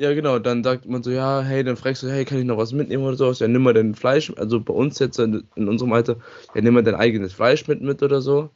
Ja, 0.00 0.14
genau, 0.14 0.38
dann 0.38 0.62
sagt 0.62 0.86
man 0.86 1.02
so, 1.02 1.10
ja, 1.10 1.40
hey, 1.42 1.64
dann 1.64 1.76
fragst 1.76 2.04
du, 2.04 2.08
hey, 2.08 2.24
kann 2.24 2.38
ich 2.38 2.44
noch 2.44 2.56
was 2.56 2.72
mitnehmen 2.72 3.02
oder 3.02 3.16
sowas? 3.16 3.40
Ja, 3.40 3.48
nimm 3.48 3.62
mal 3.64 3.74
dein 3.74 3.96
Fleisch, 3.96 4.32
also 4.36 4.60
bei 4.60 4.72
uns 4.72 5.00
jetzt 5.00 5.18
in, 5.18 5.42
in 5.56 5.68
unserem 5.68 5.92
Alter, 5.92 6.16
ja, 6.54 6.60
nimm 6.60 6.74
mal 6.74 6.84
dein 6.84 6.94
eigenes 6.94 7.32
Fleisch 7.32 7.66
mit 7.66 7.80
mit 7.80 8.00
oder 8.02 8.20
so. 8.20 8.48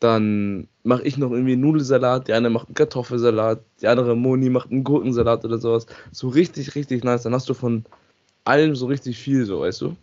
Dann 0.00 0.66
mache 0.82 1.04
ich 1.04 1.16
noch 1.16 1.30
irgendwie 1.30 1.52
einen 1.52 1.62
Nudelsalat, 1.62 2.26
die 2.26 2.32
eine 2.32 2.50
macht 2.50 2.68
einen 2.68 2.74
Kartoffelsalat, 2.74 3.60
die 3.80 3.86
andere 3.86 4.16
Moni 4.16 4.50
macht 4.50 4.72
einen 4.72 4.82
Gurkensalat 4.82 5.44
oder 5.44 5.58
sowas. 5.58 5.86
So 6.10 6.28
richtig, 6.28 6.74
richtig 6.74 7.04
nice. 7.04 7.22
Dann 7.22 7.34
hast 7.34 7.48
du 7.48 7.54
von 7.54 7.84
allem 8.44 8.74
so 8.74 8.86
richtig 8.86 9.18
viel, 9.18 9.44
so, 9.44 9.60
weißt 9.60 9.82
du? 9.82 9.96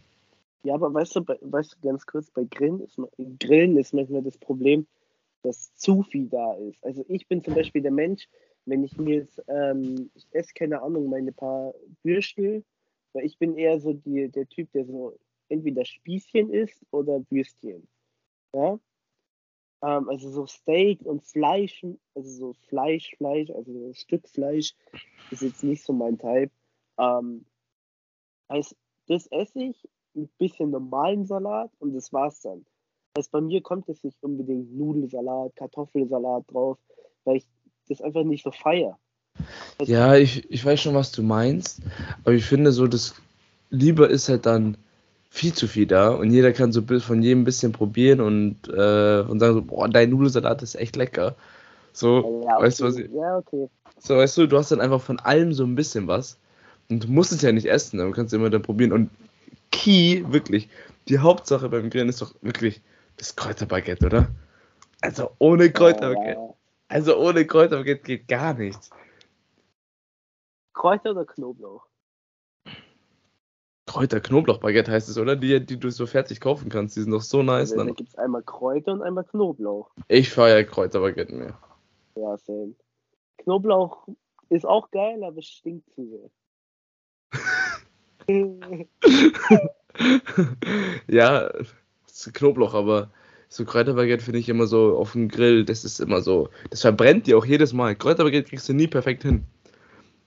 Ja, 0.64 0.76
aber 0.76 0.94
weißt 0.94 1.18
du, 1.18 1.22
bei, 1.22 1.38
weißt 1.42 1.74
du, 1.82 1.88
ganz 1.88 2.06
kurz, 2.06 2.32
bei 2.32 2.46
Grillen 2.46 2.80
ist, 2.82 2.98
Grillen 3.40 3.78
ist 3.78 3.94
manchmal 3.94 4.22
das 4.22 4.38
Problem, 4.38 4.86
dass 5.44 5.74
zu 5.76 6.04
viel 6.04 6.28
da 6.30 6.54
ist. 6.54 6.84
Also 6.86 7.04
ich 7.10 7.28
bin 7.28 7.44
zum 7.44 7.56
Beispiel 7.56 7.82
der 7.82 7.92
Mensch, 7.92 8.28
wenn 8.68 8.84
ich 8.84 8.98
mir 8.98 9.16
jetzt, 9.16 9.42
ähm, 9.48 10.10
ich 10.16 10.28
esse 10.32 10.54
keine 10.54 10.82
Ahnung, 10.82 11.10
meine 11.10 11.32
paar 11.32 11.74
Würstel, 12.04 12.64
weil 13.14 13.26
ich 13.26 13.38
bin 13.38 13.58
eher 13.58 13.80
so 13.80 13.94
die, 13.94 14.30
der 14.30 14.48
Typ, 14.48 14.72
der 14.74 14.86
so 14.86 15.18
entweder 15.50 15.86
Spießchen 15.86 16.52
isst 16.52 16.86
oder 16.92 17.24
Würstchen. 17.30 17.88
Ja? 18.54 18.80
Ähm, 19.82 20.10
also 20.10 20.30
so 20.30 20.46
Steak 20.46 21.02
und 21.06 21.24
Fleisch, 21.24 21.86
also 22.16 22.30
so 22.30 22.54
Fleisch, 22.68 23.16
Fleisch, 23.18 23.50
also 23.50 23.72
so 23.74 23.88
ein 23.88 23.96
Stück 23.96 24.28
Fleisch 24.28 24.76
ist 25.32 25.42
jetzt 25.42 25.64
nicht 25.64 25.84
so 25.84 25.94
mein 25.94 26.18
Type. 26.18 26.52
Ähm, 27.00 27.46
Heißt, 28.50 28.76
das 29.08 29.28
esse 29.28 29.62
ich 29.62 29.88
mit 30.14 30.36
bisschen 30.38 30.72
normalen 30.72 31.26
Salat 31.26 31.72
und 31.80 31.94
das 31.94 32.12
war's 32.14 32.42
dann. 32.42 32.66
Heißt, 33.18 33.32
bei 33.32 33.42
mir 33.42 33.62
kommt 33.62 33.90
es 33.90 34.04
nicht 34.04 34.22
unbedingt 34.24 34.76
Nudelsalat, 34.76 35.56
Kartoffelsalat 35.56 36.46
drauf, 36.52 36.78
weil 37.24 37.38
ich 37.38 37.48
das 37.90 38.02
einfach 38.02 38.24
nicht 38.24 38.44
so 38.44 38.52
feier. 38.52 38.98
Ja, 39.84 40.16
ich, 40.16 40.50
ich 40.52 40.66
weiß 40.66 40.82
schon, 40.82 40.96
was 40.96 41.12
du 41.12 41.22
meinst, 41.22 41.80
aber 42.24 42.34
ich 42.34 42.46
finde 42.46 42.72
so, 42.72 42.88
das 42.88 43.16
lieber 43.70 44.10
ist 44.10 44.30
halt 44.30 44.46
dann 44.46 44.78
viel 45.30 45.54
zu 45.54 45.68
viel 45.68 45.86
da 45.86 46.10
und 46.10 46.32
jeder 46.32 46.54
kann 46.54 46.72
so 46.72 46.82
von 46.82 47.22
jedem 47.22 47.42
ein 47.42 47.46
bisschen 47.46 47.72
probieren 47.72 48.22
und, 48.22 48.68
äh, 48.70 49.22
und 49.22 49.40
sagen 49.40 49.54
so, 49.54 49.62
boah, 49.62 49.88
dein 49.88 50.10
Nudelsalat 50.10 50.64
ist 50.64 50.76
echt 50.76 50.96
lecker. 50.96 51.36
So, 51.94 52.44
ja, 52.46 52.56
okay. 52.56 52.66
weißt 52.66 52.80
du 52.80 52.84
was 52.86 52.98
ich, 52.98 53.12
Ja, 53.12 53.38
okay. 53.38 53.70
So, 54.00 54.18
weißt 54.18 54.38
du, 54.38 54.48
du 54.48 54.58
hast 54.58 54.72
dann 54.72 54.82
einfach 54.82 55.02
von 55.02 55.20
allem 55.20 55.54
so 55.54 55.64
ein 55.64 55.76
bisschen 55.76 56.08
was. 56.08 56.38
Und 56.90 57.04
du 57.04 57.08
musst 57.10 57.32
es 57.32 57.42
ja 57.42 57.52
nicht 57.52 57.66
essen, 57.66 58.00
aber 58.00 58.10
du 58.10 58.16
kannst 58.16 58.34
immer 58.34 58.50
dann 58.50 58.62
probieren. 58.62 58.92
Und 58.92 59.10
Key, 59.72 60.24
wirklich, 60.28 60.70
die 61.10 61.20
Hauptsache 61.20 61.70
beim 61.70 61.90
Grillen 61.90 62.10
ist 62.10 62.22
doch 62.22 62.34
wirklich 62.42 62.82
das 63.18 63.36
Kräuterbaguette, 63.36 64.06
oder? 64.06 64.28
Also 65.02 65.32
ohne 65.40 65.72
Kräuterbaguette. 65.72 66.54
Also 66.88 67.18
ohne 67.18 67.46
Kräuterbaguette 67.46 68.04
geht 68.04 68.28
gar 68.28 68.54
nichts. 68.54 68.90
Kräuter 70.74 71.12
oder 71.12 71.26
Knoblauch? 71.26 71.88
Kräuter-Knoblauch-Baguette 73.88 74.92
heißt 74.92 75.10
es, 75.10 75.18
oder? 75.18 75.36
Die, 75.36 75.66
die 75.66 75.80
du 75.80 75.90
so 75.90 76.06
fertig 76.06 76.40
kaufen 76.40 76.70
kannst. 76.70 76.96
Die 76.96 77.02
sind 77.02 77.12
doch 77.12 77.22
so 77.22 77.42
nice. 77.42 77.72
Also, 77.72 77.86
da 77.86 77.92
gibt 77.92 78.10
es 78.10 78.16
einmal 78.16 78.44
Kräuter 78.44 78.92
und 78.92 79.02
einmal 79.02 79.24
Knoblauch. 79.24 79.90
Ich 80.08 80.30
feiere 80.30 80.64
Kräuterbaguette 80.66 81.34
mehr. 81.34 81.58
Ja, 82.16 82.38
same. 82.38 82.76
Knoblauch 83.38 84.08
ist 84.50 84.66
auch 84.66 84.92
geil, 84.92 85.24
aber 85.24 85.38
es 85.38 85.48
stinkt 85.48 85.90
zu 85.92 86.06
sehr. 86.06 86.30
ja, 91.08 91.50
Knoblauch, 92.34 92.74
aber 92.74 93.10
so 93.50 93.66
Kräuterbaguette 93.66 94.24
finde 94.24 94.40
ich 94.40 94.50
immer 94.50 94.68
so 94.68 94.98
auf 94.98 95.14
dem 95.14 95.30
Grill, 95.30 95.64
das 95.64 95.86
ist 95.86 96.00
immer 96.00 96.22
so, 96.22 96.50
das 96.70 96.82
verbrennt 96.82 97.28
dir 97.28 97.38
auch 97.38 97.46
jedes 97.46 97.74
Mal. 97.74 97.96
Kräuterbaguette 97.96 98.50
kriegst 98.50 98.68
du 98.68 98.74
nie 98.74 98.88
perfekt 98.88 99.24
hin. 99.24 99.44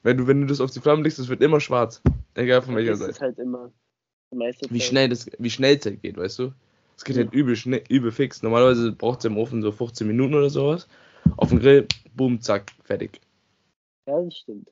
Wenn 0.03 0.17
du, 0.17 0.27
wenn 0.27 0.41
du 0.41 0.47
das 0.47 0.61
auf 0.61 0.71
die 0.71 0.81
Flammen 0.81 1.05
legst, 1.05 1.19
es 1.19 1.29
wird 1.29 1.43
immer 1.43 1.61
schwarz. 1.61 2.03
Egal 2.35 2.63
von 2.63 2.75
welcher 2.75 2.97
Seite. 2.97 3.11
Ist 3.11 3.21
halt 3.21 3.39
immer 3.39 3.71
wie 4.31 4.81
schnell 4.81 5.09
das, 5.09 5.31
wie 5.39 5.51
schnell 5.51 5.77
es 5.77 5.85
halt 5.85 6.03
geht, 6.03 6.17
weißt 6.17 6.39
du? 6.39 6.53
Es 6.97 7.05
geht 7.05 7.17
ja. 7.17 7.23
halt 7.23 7.35
übel 7.35 7.57
schnell, 7.57 7.83
übel 7.89 8.13
fix. 8.13 8.43
Normalerweise 8.43 8.93
braucht 8.93 9.21
es 9.21 9.25
im 9.25 9.37
Ofen 9.37 9.63
so 9.63 9.73
15 9.73 10.07
Minuten 10.07 10.35
oder 10.35 10.51
sowas. 10.51 10.89
Auf 11.37 11.49
dem 11.49 11.59
Grill, 11.59 11.87
boom, 12.15 12.41
zack, 12.41 12.71
fertig. 12.85 13.21
Ja, 14.07 14.21
das 14.23 14.37
stimmt. 14.37 14.71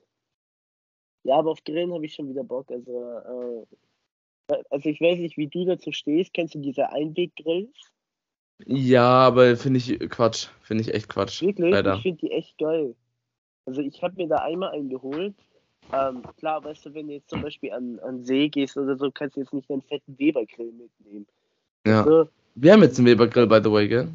Ja, 1.23 1.35
aber 1.37 1.51
auf 1.51 1.63
Grillen 1.63 1.93
habe 1.93 2.05
ich 2.05 2.13
schon 2.13 2.29
wieder 2.29 2.43
Bock. 2.43 2.71
Also, 2.71 3.65
äh, 4.47 4.63
also 4.69 4.89
ich 4.89 5.01
weiß 5.01 5.19
nicht, 5.19 5.37
wie 5.37 5.47
du 5.47 5.65
dazu 5.65 5.91
stehst. 5.91 6.33
Kennst 6.33 6.55
du 6.55 6.59
diese 6.59 6.91
Einweggrills? 6.91 7.91
Ja, 8.65 9.07
aber 9.07 9.55
finde 9.55 9.77
ich 9.77 9.99
Quatsch. 10.09 10.47
Finde 10.61 10.83
ich 10.83 10.93
echt 10.93 11.09
Quatsch. 11.09 11.41
Wirklich? 11.41 11.71
Leider. 11.71 11.95
Ich 11.95 12.01
finde 12.01 12.19
die 12.19 12.31
echt 12.31 12.57
geil. 12.57 12.95
Also 13.65 13.81
ich 13.81 14.01
habe 14.01 14.15
mir 14.15 14.27
da 14.27 14.37
einmal 14.37 14.71
eingeholt. 14.71 15.35
Ähm, 15.91 16.21
klar, 16.37 16.63
weißt 16.63 16.85
du, 16.85 16.93
wenn 16.93 17.07
du 17.07 17.13
jetzt 17.13 17.29
zum 17.29 17.41
Beispiel 17.41 17.71
an, 17.71 17.99
an 17.99 18.23
See 18.23 18.49
gehst 18.49 18.77
oder 18.77 18.95
so, 18.95 19.09
kannst 19.11 19.35
du 19.35 19.41
jetzt 19.41 19.53
nicht 19.53 19.69
einen 19.71 19.81
fetten 19.81 20.17
Webergrill 20.19 20.71
mitnehmen. 20.71 21.25
Ja. 21.85 22.03
Also, 22.03 22.29
wir 22.55 22.73
haben 22.73 22.83
jetzt 22.83 22.99
einen 22.99 23.07
Webergrill, 23.07 23.47
by 23.47 23.59
the 23.63 23.71
way, 23.71 23.87
gell? 23.87 24.07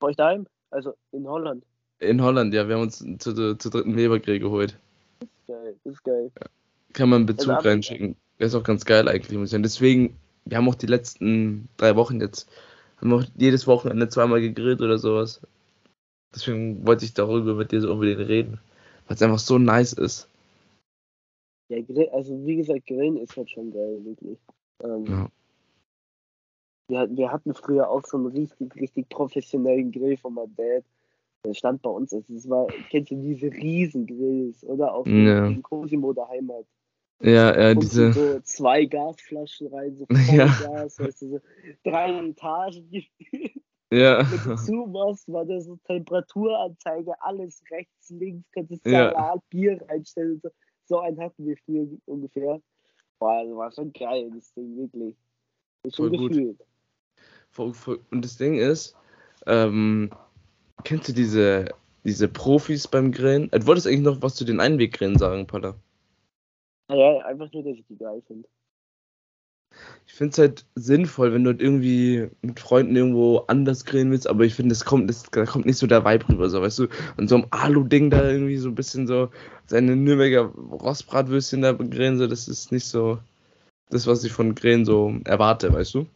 Bei 0.00 0.08
euch 0.08 0.16
daheim? 0.16 0.46
Also 0.70 0.94
in 1.12 1.26
Holland. 1.28 1.64
In 2.00 2.22
Holland, 2.22 2.54
ja. 2.54 2.66
Wir 2.66 2.76
haben 2.76 2.82
uns 2.82 2.98
zu, 2.98 3.34
zu, 3.34 3.56
zu 3.56 3.70
dritten 3.70 3.96
Webergrill 3.96 4.40
geholt. 4.40 4.76
Das 5.20 5.28
ist 5.28 5.46
geil, 5.46 5.76
das 5.84 5.92
ist 5.92 6.04
geil. 6.04 6.30
Ja. 6.40 6.46
Kann 6.92 7.08
man 7.08 7.18
einen 7.18 7.26
Bezug 7.26 7.54
also, 7.54 7.68
reinschicken. 7.68 8.16
Der 8.38 8.46
ist 8.46 8.54
auch 8.54 8.64
ganz 8.64 8.84
geil 8.84 9.08
eigentlich, 9.08 9.36
muss 9.36 9.48
ich 9.48 9.50
sagen. 9.50 9.62
Deswegen, 9.62 10.16
wir 10.44 10.56
haben 10.56 10.68
auch 10.68 10.74
die 10.74 10.86
letzten 10.86 11.68
drei 11.76 11.94
Wochen 11.94 12.20
jetzt, 12.20 12.50
haben 13.00 13.12
auch 13.12 13.24
jedes 13.36 13.66
Wochenende 13.66 14.08
zweimal 14.08 14.40
gegrillt 14.40 14.80
oder 14.80 14.98
sowas. 14.98 15.40
Deswegen 16.34 16.86
wollte 16.86 17.04
ich 17.04 17.14
darüber 17.14 17.54
mit 17.54 17.72
dir 17.72 17.80
so 17.80 17.92
unbedingt 17.92 18.28
reden. 18.28 18.60
Weil 19.06 19.16
es 19.16 19.22
einfach 19.22 19.38
so 19.38 19.58
nice 19.58 19.92
ist. 19.92 20.28
Ja, 21.68 21.78
also 22.12 22.44
wie 22.44 22.56
gesagt, 22.56 22.86
Grillen 22.86 23.16
ist 23.16 23.36
halt 23.36 23.50
schon 23.50 23.72
geil, 23.72 24.04
wirklich. 24.04 24.38
Ähm, 24.82 25.06
ja. 25.06 25.28
wir, 26.88 27.16
wir 27.16 27.32
hatten 27.32 27.54
früher 27.54 27.88
auch 27.88 28.04
so 28.04 28.16
einen 28.16 28.26
richtig, 28.26 28.74
richtig 28.74 29.08
professionellen 29.08 29.92
Grill 29.92 30.16
von 30.16 30.34
meinem 30.34 30.54
Dad. 30.56 30.84
Der 31.44 31.54
stand 31.54 31.80
bei 31.82 31.90
uns. 31.90 32.12
Also 32.12 32.34
es 32.34 32.48
war, 32.48 32.66
kennst 32.90 33.12
du 33.12 33.16
diese 33.16 33.52
Riesengrills 33.52 34.64
oder 34.64 34.92
auch 34.92 35.06
ja. 35.06 35.46
in 35.46 35.62
Cosimo 35.62 36.12
daheim 36.12 36.50
hat. 36.52 36.66
Ja, 37.20 37.58
ja, 37.58 37.74
diese. 37.74 38.12
So 38.12 38.40
zwei 38.40 38.86
Gasflaschen 38.86 39.68
rein, 39.68 39.96
so 39.96 40.06
voll 40.10 40.36
ja. 40.36 40.46
Gas, 40.46 40.98
weißt 40.98 41.22
du, 41.22 41.28
so 41.28 41.40
drei 41.84 42.12
gefühlt. 42.90 43.52
Ja. 43.92 44.24
Wenn 44.30 44.56
du 44.56 44.62
zumachst, 44.62 45.30
war 45.32 45.44
das 45.44 45.64
so 45.64 45.76
Temperaturanzeige, 45.84 47.12
alles 47.22 47.60
rechts, 47.70 48.10
links, 48.10 48.48
könntest 48.52 48.84
Salat, 48.84 49.14
ja. 49.14 49.42
Bier 49.50 49.80
reinstellen. 49.88 50.40
So. 50.42 50.50
so 50.84 51.00
einen 51.00 51.20
hatten 51.20 51.46
wir 51.46 51.56
früher 51.64 51.88
ungefähr. 52.06 52.60
Boah, 53.18 53.44
das 53.44 53.54
war 53.54 53.72
schon 53.72 53.92
geil, 53.92 54.30
das 54.34 54.52
Ding, 54.54 54.76
wirklich. 54.76 55.16
Das 55.82 55.96
schon 55.96 56.14
voll 56.14 56.28
gefühlt. 56.28 56.60
Voll, 57.50 57.74
voll. 57.74 58.00
Und 58.10 58.24
das 58.24 58.36
Ding 58.36 58.58
ist, 58.58 58.96
ähm, 59.46 60.10
kennst 60.84 61.08
du 61.08 61.12
diese, 61.12 61.66
diese 62.04 62.28
Profis 62.28 62.86
beim 62.86 63.10
Grillen? 63.10 63.50
Du 63.50 63.66
wolltest 63.66 63.88
eigentlich 63.88 64.00
noch 64.02 64.22
was 64.22 64.36
zu 64.36 64.44
den 64.44 64.60
Einweggrillen 64.60 65.18
sagen, 65.18 65.46
Paula? 65.46 65.74
Ja, 66.90 67.18
einfach 67.24 67.52
nur, 67.52 67.62
dass 67.62 67.76
ich 67.76 67.86
die 67.86 67.96
geil 67.96 68.22
finde 68.26 68.48
ich 70.06 70.12
finde 70.14 70.32
es 70.32 70.38
halt 70.38 70.66
sinnvoll, 70.74 71.32
wenn 71.32 71.44
du 71.44 71.50
halt 71.50 71.62
irgendwie 71.62 72.28
mit 72.42 72.58
Freunden 72.58 72.96
irgendwo 72.96 73.38
anders 73.46 73.84
grillen 73.84 74.10
willst, 74.10 74.28
aber 74.28 74.44
ich 74.44 74.54
finde, 74.54 74.70
das 74.70 74.84
kommt, 74.84 75.08
das, 75.08 75.22
da 75.30 75.46
kommt 75.46 75.66
nicht 75.66 75.78
so 75.78 75.86
der 75.86 76.04
Vibe 76.04 76.28
rüber, 76.28 76.50
so, 76.50 76.60
weißt 76.60 76.80
du, 76.80 76.88
und 77.16 77.28
so 77.28 77.36
ein 77.36 77.46
Alu-Ding 77.50 78.10
da 78.10 78.28
irgendwie 78.28 78.56
so 78.56 78.68
ein 78.68 78.74
bisschen 78.74 79.06
so 79.06 79.30
seine 79.66 79.94
Nürnberger 79.94 80.46
Rostbratwürstchen 80.46 81.62
da 81.62 81.72
grillen, 81.72 82.18
so, 82.18 82.26
das 82.26 82.48
ist 82.48 82.72
nicht 82.72 82.86
so 82.86 83.18
das, 83.88 84.06
was 84.06 84.24
ich 84.24 84.32
von 84.32 84.54
Grillen 84.54 84.84
so 84.84 85.14
erwarte, 85.24 85.72
weißt 85.72 85.94
du? 85.94 86.06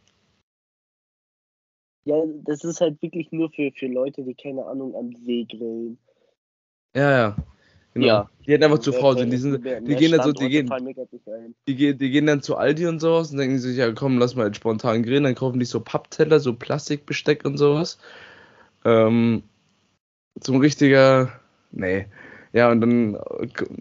Ja, 2.04 2.22
das 2.44 2.64
ist 2.64 2.80
halt 2.80 3.00
wirklich 3.00 3.32
nur 3.32 3.50
für, 3.50 3.70
für 3.72 3.86
Leute, 3.86 4.22
die 4.22 4.34
keine 4.34 4.66
Ahnung 4.66 4.94
am 4.94 5.14
See 5.14 5.44
grillen. 5.44 5.98
Ja, 6.94 7.10
ja. 7.10 7.36
Genau. 7.94 8.06
Ja. 8.06 8.30
Die 8.44 8.52
hätten 8.52 8.64
einfach 8.64 8.80
zu 8.80 8.92
faul 8.92 9.16
sind. 9.16 9.30
Die, 9.30 9.36
sind, 9.36 9.64
die 9.64 9.94
gehen 9.94 10.10
dann 10.10 10.22
so, 10.22 10.32
die 10.32 10.48
gehen, 10.48 10.68
die, 11.66 11.76
gehen, 11.76 11.98
die 11.98 12.10
gehen 12.10 12.26
dann 12.26 12.42
zu 12.42 12.56
Aldi 12.56 12.86
und 12.86 13.00
sowas 13.00 13.30
und 13.30 13.38
denken 13.38 13.58
sich, 13.58 13.76
ja 13.76 13.90
komm, 13.92 14.18
lass 14.18 14.34
mal 14.34 14.52
spontan 14.52 15.04
grillen. 15.04 15.24
Dann 15.24 15.36
kaufen 15.36 15.60
die 15.60 15.64
so 15.64 15.80
Pappteller, 15.80 16.40
so 16.40 16.52
Plastikbesteck 16.54 17.44
und 17.44 17.56
sowas. 17.56 17.98
Ähm, 18.84 19.44
zum 20.40 20.56
richtiger, 20.56 21.30
nee. 21.70 22.06
Ja, 22.52 22.70
und 22.70 22.80
dann, 22.80 23.18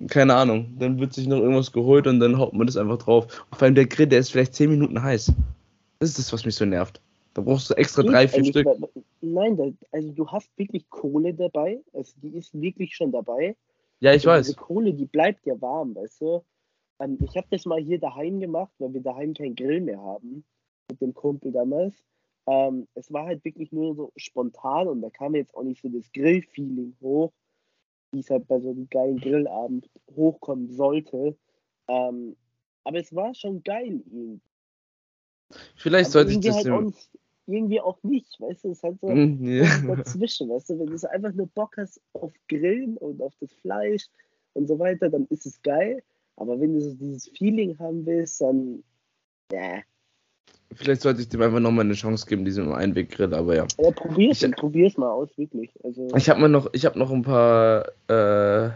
keine 0.08 0.36
Ahnung, 0.36 0.76
dann 0.80 0.99
wird 0.99 1.13
sich 1.13 1.28
noch 1.28 1.39
irgendwas 1.39 1.71
geholt 1.71 2.08
und 2.08 2.19
dann 2.19 2.38
haut 2.38 2.54
man 2.54 2.67
das 2.67 2.78
einfach 2.78 2.97
drauf. 2.99 3.45
Und 3.52 3.58
vor 3.58 3.65
allem 3.65 3.76
der 3.76 3.86
Grill, 3.88 4.08
der 4.08 4.19
ist 4.19 4.32
vielleicht 4.32 4.56
10 4.56 4.69
Minuten 4.69 5.02
heiß. 5.02 5.32
Das 5.99 6.10
ist 6.10 6.19
das, 6.19 6.34
was 6.34 6.45
mich 6.45 6.56
so 6.56 6.65
nervt. 6.65 7.02
Da 7.34 7.41
brauchst 7.41 7.69
du 7.69 7.73
extra 7.76 8.04
drei, 8.04 8.28
vier 8.28 8.45
Stück. 8.45 8.67
Nein, 9.21 9.78
also 9.91 10.12
du 10.12 10.28
hast 10.28 10.49
wirklich 10.58 10.88
Kohle 10.89 11.34
dabei. 11.34 11.80
Also 11.93 12.13
die 12.21 12.36
ist 12.38 12.60
wirklich 12.60 12.95
schon 12.95 13.12
dabei. 13.12 13.56
Ja, 14.04 14.13
ich 14.13 14.26
weiß. 14.26 14.48
Diese 14.48 14.58
Kohle, 14.58 14.94
die 14.94 15.06
bleibt 15.06 15.46
ja 15.46 15.60
warm, 15.62 15.96
weißt 15.96 16.20
du? 16.20 16.44
Ähm, 17.00 17.18
ich 17.22 17.38
habe 17.38 17.48
das 17.52 17.66
mal 17.66 17.80
hier 17.82 18.00
daheim 18.00 18.42
gemacht, 18.42 18.74
weil 18.78 18.94
wir 18.94 19.00
daheim 19.00 19.34
keinen 19.34 19.56
Grill 19.56 19.80
mehr 19.80 20.02
haben. 20.02 20.44
Mit 20.92 21.00
dem 21.00 21.13
Kumpel 21.13 21.54
damals. 21.54 22.04
Ähm, 22.46 22.86
es 22.96 23.13
war 23.13 23.28
halt 23.28 23.46
wirklich 23.46 23.72
nur 23.72 23.96
so 23.96 24.12
spontan 24.18 24.89
und 24.89 25.02
da 25.02 25.10
kam 25.10 25.36
jetzt 25.36 25.56
auch 25.56 25.63
nicht 25.63 25.82
so 25.82 25.88
das 25.88 26.12
Grillfeeling 26.12 26.98
hoch, 27.00 27.32
wie 28.12 28.20
es 28.20 28.30
halt 28.30 28.46
bei 28.50 28.60
so 28.60 28.72
einem 28.72 28.89
geilen 28.89 29.22
Grillabend 29.22 29.89
hochkommen 30.13 30.70
sollte. 30.70 31.38
Ähm, 31.88 32.36
aber 32.84 33.00
es 33.00 33.16
war 33.16 33.34
schon 33.34 33.63
geil 33.63 34.04
irgendwie. 34.06 34.42
Vielleicht 35.78 36.12
sollte 36.12 36.34
ich 36.34 36.42
das 36.42 36.66
halt 36.66 36.94
irgendwie 37.47 37.82
auch 37.82 38.01
nicht, 38.03 38.39
weißt 38.39 38.63
du, 38.63 38.69
es 38.69 38.77
ist 38.77 38.84
halt 38.84 38.99
so 39.01 39.10
mm, 39.10 39.43
yeah. 39.43 39.95
dazwischen, 39.95 40.49
weißt 40.49 40.69
du, 40.69 40.79
wenn 40.79 40.88
du 40.88 40.97
so 40.97 41.08
einfach 41.08 41.34
nur 41.34 41.47
Bock 41.47 41.75
hast 41.77 42.01
auf 42.13 42.32
Grillen 42.47 42.97
und 42.97 43.21
auf 43.21 43.34
das 43.39 43.51
Fleisch 43.62 44.08
und 44.53 44.67
so 44.67 44.79
weiter, 44.79 45.10
dann 45.10 45.25
ist 45.29 45.45
es 45.45 45.62
geil, 45.62 46.01
aber 46.38 46.60
wenn 46.60 46.73
du 46.73 46.82
so 46.82 46.93
dieses 46.93 47.27
Feeling 47.29 47.77
haben 47.79 48.06
willst, 48.06 48.41
dann, 48.41 48.84
ja. 49.51 49.82
Vielleicht 50.75 51.01
sollte 51.01 51.21
ich 51.21 51.29
dem 51.29 51.41
einfach 51.41 51.60
nochmal 51.60 51.86
eine 51.86 51.93
Chance 51.93 52.25
geben, 52.25 52.45
diesem 52.45 52.71
Einweggrill, 52.71 53.34
aber 53.34 53.56
ja. 53.56 53.67
Ja, 53.79 53.91
probier's, 53.91 54.41
ich, 54.41 54.56
probier's 54.56 54.97
mal 54.97 55.12
aus, 55.12 55.29
wirklich. 55.38 55.71
Also, 55.84 56.08
ich 56.15 56.29
habe 56.29 56.47
noch, 56.49 56.73
ich 56.73 56.86
habe 56.86 56.97
noch 56.97 57.12
ein 57.12 57.21
paar, 57.21 57.86
äh, 58.08 58.71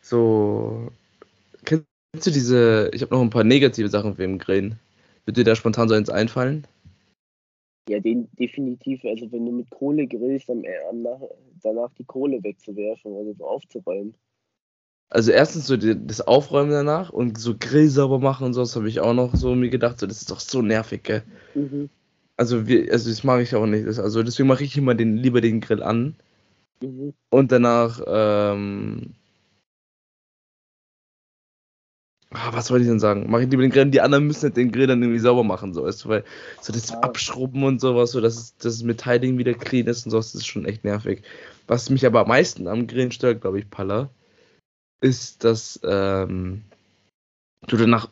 so, 0.00 0.90
kennst 1.64 1.84
du 2.14 2.30
diese, 2.30 2.90
ich 2.94 3.02
habe 3.02 3.14
noch 3.14 3.20
ein 3.20 3.30
paar 3.30 3.44
negative 3.44 3.88
Sachen 3.88 4.14
für 4.14 4.22
den 4.22 4.38
Grillen. 4.38 4.78
Würde 5.26 5.44
dir 5.44 5.50
da 5.50 5.56
spontan 5.56 5.90
so 5.90 5.94
eins 5.94 6.08
einfallen? 6.08 6.66
Ja, 7.88 8.00
den 8.00 8.28
definitiv. 8.38 9.04
Also 9.04 9.30
wenn 9.32 9.46
du 9.46 9.52
mit 9.52 9.70
Kohle 9.70 10.06
grillst, 10.06 10.48
dann 10.48 10.64
danach 11.62 11.92
die 11.94 12.04
Kohle 12.04 12.42
wegzuwerfen 12.42 13.12
oder 13.12 13.34
so 13.34 13.46
aufzuräumen. 13.46 14.14
Also 15.10 15.32
erstens 15.32 15.66
so 15.66 15.76
die, 15.76 15.96
das 16.06 16.20
Aufräumen 16.20 16.70
danach 16.70 17.10
und 17.10 17.38
so 17.38 17.56
Grill 17.58 17.88
sauber 17.88 18.18
machen 18.18 18.44
und 18.44 18.52
so, 18.52 18.60
das 18.60 18.76
habe 18.76 18.88
ich 18.88 19.00
auch 19.00 19.14
noch 19.14 19.34
so 19.34 19.54
mir 19.54 19.70
gedacht, 19.70 19.98
so, 19.98 20.06
das 20.06 20.20
ist 20.20 20.30
doch 20.30 20.40
so 20.40 20.60
nervig, 20.60 21.02
gell? 21.02 21.22
Mhm. 21.54 21.88
Also, 22.36 22.68
wir, 22.68 22.92
also 22.92 23.08
das 23.08 23.24
mache 23.24 23.42
ich 23.42 23.54
auch 23.54 23.66
nicht. 23.66 23.86
Das, 23.86 23.98
also 23.98 24.22
deswegen 24.22 24.48
mache 24.48 24.64
ich 24.64 24.76
immer 24.76 24.94
den, 24.94 25.16
lieber 25.16 25.40
den 25.40 25.60
Grill 25.60 25.82
an. 25.82 26.14
Mhm. 26.82 27.14
Und 27.30 27.50
danach 27.50 28.00
ähm, 28.06 29.14
Ah, 32.34 32.52
was 32.52 32.70
wollte 32.70 32.82
ich 32.82 32.90
denn 32.90 33.00
sagen? 33.00 33.26
Mach 33.28 33.40
ich 33.40 33.48
lieber 33.48 33.62
den 33.62 33.70
Grill, 33.70 33.86
die 33.86 34.02
anderen 34.02 34.26
müssen 34.26 34.42
halt 34.42 34.56
den 34.56 34.70
Grill 34.70 34.86
dann 34.86 35.02
irgendwie 35.02 35.18
sauber 35.18 35.44
machen, 35.44 35.72
so, 35.72 35.84
weißt 35.84 36.04
du, 36.04 36.08
weil 36.10 36.24
so 36.60 36.74
das 36.74 36.90
ja. 36.90 37.00
Abschrubben 37.00 37.64
und 37.64 37.80
sowas, 37.80 38.10
so, 38.10 38.20
dass 38.20 38.54
das 38.58 38.82
Metallding 38.82 39.38
wieder 39.38 39.54
clean 39.54 39.86
ist 39.86 40.04
und 40.04 40.10
sowas, 40.10 40.32
das 40.32 40.42
ist 40.42 40.46
schon 40.46 40.66
echt 40.66 40.84
nervig. 40.84 41.22
Was 41.66 41.88
mich 41.88 42.04
aber 42.04 42.20
am 42.20 42.28
meisten 42.28 42.68
am 42.68 42.86
Grillen 42.86 43.12
stört, 43.12 43.40
glaube 43.40 43.60
ich, 43.60 43.70
Palla, 43.70 44.10
ist, 45.00 45.42
dass 45.44 45.80
ähm, 45.84 46.64
du 47.66 47.76
danach 47.76 48.10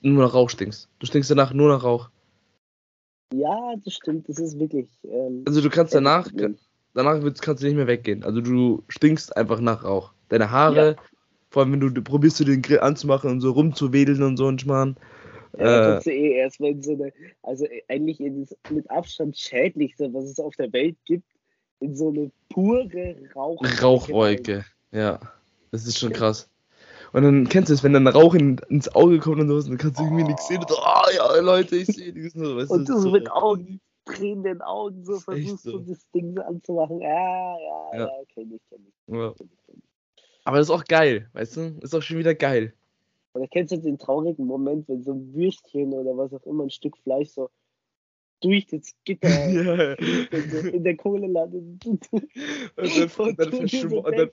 nur 0.00 0.24
nach 0.24 0.34
Rauch 0.34 0.48
stinkst. 0.48 0.88
Du 0.98 1.06
stinkst 1.06 1.30
danach 1.30 1.52
nur 1.52 1.68
nach 1.68 1.82
Rauch. 1.82 2.08
Ja, 3.34 3.74
das 3.84 3.94
stimmt, 3.94 4.28
das 4.28 4.38
ist 4.38 4.58
wirklich. 4.58 4.88
Ähm, 5.04 5.44
also 5.46 5.60
du 5.60 5.68
kannst 5.68 5.94
danach, 5.94 6.28
danach 6.94 7.20
kannst 7.40 7.62
du 7.62 7.66
nicht 7.66 7.76
mehr 7.76 7.86
weggehen. 7.86 8.24
Also 8.24 8.40
du 8.40 8.82
stinkst 8.88 9.36
einfach 9.36 9.60
nach 9.60 9.84
Rauch. 9.84 10.12
Deine 10.30 10.50
Haare, 10.50 10.96
ja. 10.96 11.02
Vor 11.50 11.62
allem, 11.62 11.72
wenn 11.72 11.80
du, 11.80 11.90
du 11.90 12.02
probierst, 12.02 12.40
du 12.40 12.44
den 12.44 12.62
Grill 12.62 12.80
anzumachen 12.80 13.30
und 13.30 13.40
so 13.40 13.52
rumzuwedeln 13.52 14.22
und 14.22 14.36
so 14.36 14.48
ein 14.48 14.58
Schmarrn. 14.58 14.96
Ja, 15.58 15.98
äh, 15.98 16.10
eh 16.10 16.32
erstmal 16.34 16.70
in 16.70 16.82
so 16.82 16.92
eine, 16.92 17.12
also 17.42 17.66
eigentlich 17.88 18.20
in 18.20 18.44
das 18.44 18.56
mit 18.70 18.90
Abstand 18.90 19.36
schädlichste, 19.36 20.12
was 20.12 20.24
es 20.24 20.38
auf 20.38 20.54
der 20.56 20.72
Welt 20.72 20.96
gibt, 21.06 21.24
in 21.80 21.96
so 21.96 22.10
eine 22.10 22.30
pure 22.50 23.16
Rauch 23.34 23.62
Rauchwolke. 23.82 24.64
Ja, 24.92 25.20
das 25.70 25.86
ist 25.86 25.98
schon 25.98 26.12
krass. 26.12 26.50
Und 27.12 27.22
dann 27.22 27.48
kennst 27.48 27.70
du 27.70 27.74
es, 27.74 27.82
wenn 27.82 27.94
dann 27.94 28.06
Rauch 28.06 28.34
in, 28.34 28.58
ins 28.68 28.94
Auge 28.94 29.18
kommt 29.18 29.40
und 29.40 29.48
so, 29.48 29.68
dann 29.68 29.78
kannst 29.78 29.98
du 29.98 30.04
irgendwie 30.04 30.24
oh. 30.24 30.26
nichts 30.26 30.46
sehen. 30.46 30.58
Und 30.58 30.68
so, 30.68 30.76
oh 30.76 31.10
ja, 31.14 31.40
Leute, 31.40 31.76
ich 31.76 31.86
sehe 31.86 32.12
nichts. 32.12 32.38
Weißt 32.38 32.70
und 32.70 32.88
du 32.88 32.98
so 32.98 33.10
mit 33.10 33.30
Augen, 33.30 33.80
tränenden 34.04 34.60
Augen 34.62 35.04
so 35.04 35.18
versuchst 35.18 35.64
so. 35.64 35.78
du 35.78 35.92
das 35.92 36.10
Ding 36.14 36.34
so 36.34 36.42
anzumachen. 36.42 37.00
Ja, 37.00 37.08
ja, 37.08 37.90
ja, 37.92 37.98
ja 37.98 38.08
kenn 38.34 38.52
ich, 38.52 38.60
kenn 38.68 38.86
ich. 38.86 39.14
Ja. 39.14 39.32
Kenn 39.32 39.48
ich, 39.52 39.66
kenn 39.66 39.76
ich. 39.78 39.87
Aber 40.48 40.56
das 40.56 40.68
ist 40.68 40.74
auch 40.74 40.84
geil, 40.84 41.28
weißt 41.34 41.58
du? 41.58 41.78
Ist 41.82 41.94
auch 41.94 42.00
schon 42.00 42.16
wieder 42.16 42.34
geil. 42.34 42.72
Oder 43.34 43.46
kennst 43.48 43.70
du 43.70 43.76
den 43.76 43.98
traurigen 43.98 44.46
Moment, 44.46 44.88
wenn 44.88 45.02
so 45.02 45.12
ein 45.12 45.34
Würstchen 45.34 45.92
oder 45.92 46.16
was 46.16 46.32
auch 46.32 46.46
immer, 46.46 46.64
ein 46.64 46.70
Stück 46.70 46.96
Fleisch 46.96 47.28
so 47.28 47.50
durch 48.40 48.64
das 48.64 48.94
Gitter 49.04 49.28
ja. 49.50 49.92
in, 49.92 50.68
in 50.68 50.84
der 50.84 50.96
Kohle 50.96 51.26
landet. 51.26 51.84
Und 51.84 52.08
dann, 52.76 53.10
und 53.28 53.38
dann, 53.38 54.30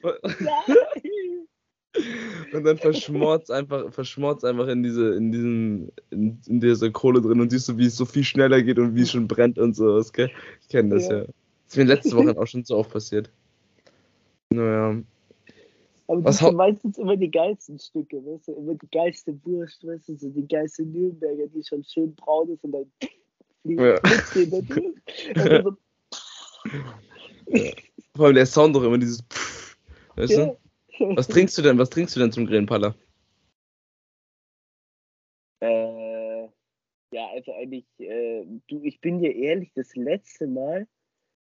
und 2.54 2.64
dann 2.64 2.78
verschmort 2.78 3.52
einfach, 3.52 3.92
verschmort 3.92 4.46
einfach 4.46 4.70
in 4.70 4.84
diese, 4.84 5.16
in 5.16 5.34
diesen, 5.34 5.92
in, 6.12 6.40
in 6.48 6.62
dieser 6.62 6.92
Kohle 6.92 7.20
drin 7.20 7.42
und 7.42 7.50
siehst 7.50 7.68
du, 7.68 7.78
wie 7.78 7.88
es 7.88 7.98
so 7.98 8.06
viel 8.06 8.24
schneller 8.24 8.62
geht 8.62 8.80
und 8.80 8.96
wie 8.96 9.02
es 9.02 9.12
schon 9.12 9.28
brennt 9.28 9.60
und 9.60 9.76
sowas, 9.76 10.14
gell? 10.14 10.32
Ich 10.62 10.70
kenne 10.70 10.96
das 10.96 11.10
ja. 11.10 11.18
ja. 11.18 11.24
Das 11.24 11.34
ist 11.68 11.78
mir 11.78 11.84
letzte 11.84 12.16
Woche 12.16 12.38
auch 12.38 12.48
schon 12.48 12.64
so 12.64 12.78
oft 12.78 12.92
passiert. 12.92 13.30
Naja. 14.50 15.02
Aber 16.08 16.24
Was 16.24 16.38
das 16.38 16.48
sind 16.48 16.58
meistens 16.58 16.98
immer 16.98 17.18
die 17.18 17.32
geilsten 17.32 17.80
Stücke, 17.80 18.24
weißt 18.24 18.50
du? 18.50 18.54
Immer 18.54 18.76
die 18.76 18.88
geilste 18.90 19.40
Wurst, 19.44 19.86
weißt 19.86 20.10
du? 20.10 20.18
So 20.18 20.30
die 20.30 20.48
geilste 20.48 20.84
Nürnberger, 20.84 21.48
die 21.48 21.64
schon 21.64 21.84
schön 21.84 22.14
braun 22.16 22.50
ist 22.50 22.64
und 22.64 22.74
dann 22.74 22.92
fliegt 23.64 23.82
ja. 23.82 24.00
also 25.36 25.78
ja. 27.48 27.72
Vor 28.16 28.28
allem 28.28 28.36
der 28.36 28.46
Sound 28.46 28.76
doch 28.76 28.84
immer 28.84 28.98
dieses 28.98 29.22
Pff, 29.24 29.78
weißt 30.16 30.34
ja. 30.34 30.46
du? 30.46 31.16
Was 31.16 31.28
trinkst 31.28 31.58
du 31.58 31.62
denn? 31.62 31.78
Was 31.78 31.90
trinkst 31.90 32.16
du 32.16 32.20
denn 32.20 32.32
zum 32.32 32.46
Grillen, 32.46 32.66
Palla? 32.66 32.96
Äh, 35.60 36.44
ja, 37.12 37.28
also 37.34 37.54
eigentlich, 37.54 37.86
äh, 38.00 38.46
du, 38.68 38.84
ich 38.84 39.02
bin 39.02 39.20
dir 39.20 39.36
ehrlich, 39.36 39.72
das 39.74 39.96
letzte 39.96 40.48
Mal, 40.48 40.88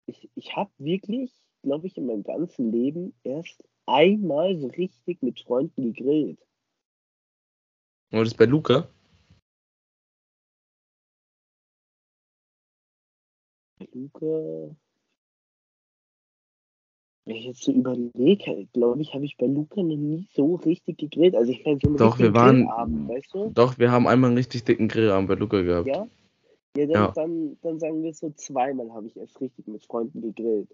ich, 0.06 0.28
ich 0.34 0.56
habe 0.56 0.70
wirklich, 0.78 1.32
glaube 1.62 1.86
ich, 1.86 1.96
in 1.96 2.06
meinem 2.06 2.24
ganzen 2.24 2.72
Leben 2.72 3.14
erst 3.22 3.64
einmal 3.90 4.59
so 4.59 4.68
richtig 4.68 5.22
mit 5.22 5.40
Freunden 5.40 5.92
gegrillt. 5.92 6.38
War 8.11 8.24
das 8.24 8.35
bei 8.35 8.44
Luca? 8.44 8.88
Luca. 13.92 14.76
Wenn 17.26 17.37
ich 17.37 17.44
jetzt 17.44 17.62
so 17.62 17.72
überlege, 17.72 18.66
glaube 18.72 19.03
ich, 19.03 19.14
habe 19.14 19.24
ich 19.24 19.37
bei 19.37 19.46
Luca 19.46 19.83
noch 19.83 19.96
nie 19.96 20.26
so 20.33 20.57
richtig 20.57 20.98
gegrillt. 20.98 21.37
Also 21.37 21.53
ich 21.53 21.64
meine, 21.64 21.79
so 21.81 21.88
einen 21.88 21.96
doch, 21.96 22.18
wir 22.18 22.35
waren, 22.35 22.64
Grillabend, 22.64 23.09
weißt 23.09 23.35
du? 23.35 23.50
Doch, 23.55 23.79
wir 23.79 23.90
haben 23.90 24.09
einmal 24.09 24.31
einen 24.31 24.38
richtig 24.38 24.64
dicken 24.64 24.88
Grillabend 24.88 25.29
bei 25.29 25.35
Luca 25.35 25.61
gehabt. 25.62 25.87
Ja? 25.87 26.09
Ja, 26.76 26.87
dann, 26.87 26.94
ja. 26.94 27.12
Dann, 27.14 27.59
dann 27.62 27.79
sagen 27.79 28.03
wir 28.03 28.14
so, 28.14 28.31
zweimal 28.31 28.92
habe 28.92 29.07
ich 29.07 29.16
erst 29.16 29.40
richtig 29.40 29.66
mit 29.68 29.85
Freunden 29.85 30.22
gegrillt. 30.22 30.68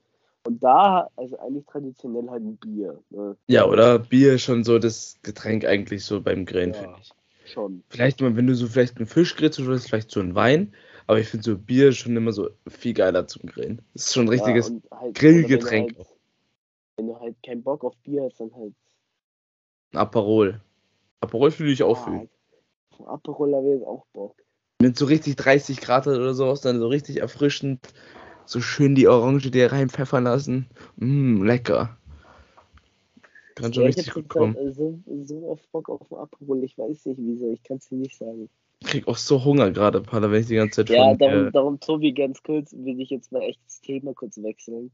Und 0.47 0.63
da, 0.63 1.11
also 1.17 1.39
eigentlich 1.39 1.67
traditionell 1.67 2.31
halt 2.31 2.43
ein 2.43 2.57
Bier. 2.57 3.03
Ne? 3.11 3.37
Ja, 3.49 3.67
oder 3.67 3.99
Bier 3.99 4.35
ist 4.35 4.43
schon 4.43 4.63
so 4.63 4.79
das 4.79 5.17
Getränk 5.23 5.65
eigentlich 5.65 6.05
so 6.05 6.21
beim 6.21 6.47
Grillen, 6.47 6.73
ja, 6.73 6.81
finde 6.81 6.97
ich. 7.01 7.11
Schon. 7.51 7.83
Vielleicht 7.89 8.21
mal, 8.21 8.37
wenn 8.37 8.47
du 8.47 8.55
so 8.55 8.67
vielleicht 8.67 8.97
einen 8.97 9.07
Fisch 9.07 9.37
grillst 9.37 9.59
oder 9.61 9.79
vielleicht 9.79 10.11
so 10.11 10.21
ein 10.21 10.35
Wein, 10.35 10.73
aber 11.07 11.19
ich 11.19 11.29
finde 11.29 11.45
so 11.45 11.59
Bier 11.59 11.93
schon 11.93 12.17
immer 12.17 12.33
so 12.33 12.51
viel 12.69 12.95
geiler 12.95 13.27
zum 13.27 13.49
Grillen. 13.49 13.83
Das 13.95 14.07
ist 14.07 14.15
schon 14.15 14.27
ein 14.27 14.31
richtiges 14.31 14.69
ja, 14.69 15.01
halt, 15.01 15.15
Grillgetränk. 15.17 15.91
Wenn, 15.91 15.99
halt, 15.99 16.09
wenn 16.97 17.07
du 17.07 17.21
halt 17.21 17.37
keinen 17.45 17.63
Bock 17.63 17.85
auf 17.85 17.97
Bier 17.99 18.25
hast, 18.25 18.41
dann 18.41 18.55
halt. 18.55 18.75
Ein 19.93 19.99
Aperol. 19.99 20.61
Aperol 21.21 21.51
fühle 21.51 21.73
ich 21.73 21.83
auch 21.83 22.07
ja, 22.07 22.21
viel. 22.21 22.29
Aperol 23.07 23.55
habe 23.55 23.67
ich 23.67 23.75
jetzt 23.75 23.87
auch 23.87 24.07
Bock. 24.13 24.37
Wenn 24.79 24.93
es 24.93 24.99
so 24.99 25.07
richtig 25.07 25.37
30 25.37 25.81
Grad 25.81 26.07
hat 26.07 26.17
oder 26.17 26.35
sowas, 26.35 26.61
dann 26.61 26.79
so 26.79 26.89
richtig 26.89 27.21
erfrischend 27.21 27.81
so 28.47 28.61
schön 28.61 28.95
die 28.95 29.09
Orange 29.09 29.51
dir 29.51 29.73
reinpfeffern 29.73 30.25
lassen. 30.25 30.67
Mmm, 30.97 31.45
lecker. 31.45 31.97
Kann 33.57 33.73
schon 33.73 33.85
ja, 33.85 33.87
richtig 33.89 34.13
gut 34.13 34.29
kommen. 34.29 34.55
Halt 34.55 34.75
so, 34.75 34.99
so 35.25 35.51
auf 35.51 35.61
Bock 35.73 35.89
auf 35.89 36.09
den 36.09 36.19
Aperol, 36.19 36.63
ich 36.63 36.77
weiß 36.77 37.07
nicht 37.07 37.19
wieso, 37.19 37.53
ich 37.53 37.63
kann 37.63 37.79
es 37.79 37.89
dir 37.89 37.97
nicht 37.97 38.17
sagen. 38.17 38.51
Ich 38.81 38.89
krieg 38.89 39.09
auch 39.09 39.17
so 39.17 39.43
Hunger 39.43 39.71
gerade, 39.71 40.03
Paula, 40.03 40.31
wenn 40.31 40.43
ich 40.43 40.49
die 40.49 40.57
ganze 40.57 40.85
Zeit 40.85 40.91
Ja, 40.91 41.09
von, 41.09 41.19
darum, 41.19 41.47
äh, 41.47 41.51
darum, 41.51 41.81
Tobi, 41.81 42.13
ganz 42.13 42.43
kurz, 42.43 42.75
will 42.75 43.01
ich 43.01 43.09
jetzt 43.09 43.33
mal 43.33 43.41
echt 43.43 43.61
das 43.65 43.81
Thema 43.81 44.13
kurz 44.13 44.37
wechseln. 44.43 44.91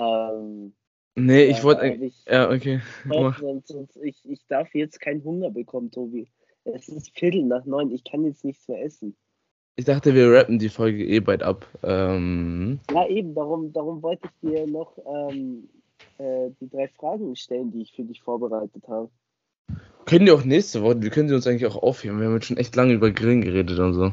Ähm, 0.00 0.72
nee, 1.16 1.44
ich 1.44 1.64
wollte 1.64 1.82
eigentlich. 1.82 2.24
Ja, 2.28 2.48
okay. 2.50 2.80
Sonst, 3.64 3.96
ich, 3.96 4.16
ich 4.24 4.46
darf 4.46 4.72
jetzt 4.74 5.00
keinen 5.00 5.24
Hunger 5.24 5.50
bekommen, 5.50 5.90
Tobi. 5.90 6.28
Es 6.64 6.88
ist 6.88 7.10
Viertel 7.18 7.42
nach 7.42 7.64
neun, 7.64 7.90
ich 7.90 8.04
kann 8.04 8.24
jetzt 8.24 8.44
nichts 8.44 8.68
mehr 8.68 8.84
essen. 8.84 9.16
Ich 9.76 9.86
dachte, 9.86 10.14
wir 10.14 10.30
rappen 10.30 10.58
die 10.58 10.68
Folge 10.68 11.04
eh 11.04 11.20
bald 11.20 11.42
ab. 11.42 11.66
Ähm... 11.82 12.80
Ja, 12.92 13.08
eben, 13.08 13.34
darum, 13.34 13.72
darum 13.72 14.02
wollte 14.02 14.28
ich 14.28 14.50
dir 14.50 14.66
noch 14.66 14.98
ähm, 15.06 15.68
äh, 16.18 16.50
die 16.60 16.68
drei 16.68 16.88
Fragen 16.88 17.34
stellen, 17.36 17.72
die 17.72 17.82
ich 17.82 17.92
für 17.92 18.04
dich 18.04 18.20
vorbereitet 18.20 18.86
habe. 18.86 19.08
Können 20.04 20.26
die 20.26 20.32
auch 20.32 20.44
nächste 20.44 20.82
Woche, 20.82 21.00
wir 21.00 21.10
können 21.10 21.28
sie 21.28 21.34
uns 21.34 21.46
eigentlich 21.46 21.66
auch 21.66 21.82
aufheben. 21.82 22.18
Wir 22.18 22.26
haben 22.26 22.34
jetzt 22.34 22.46
schon 22.46 22.56
echt 22.56 22.76
lange 22.76 22.92
über 22.92 23.10
Grillen 23.10 23.40
geredet 23.40 23.78
und 23.78 23.94
so. 23.94 24.12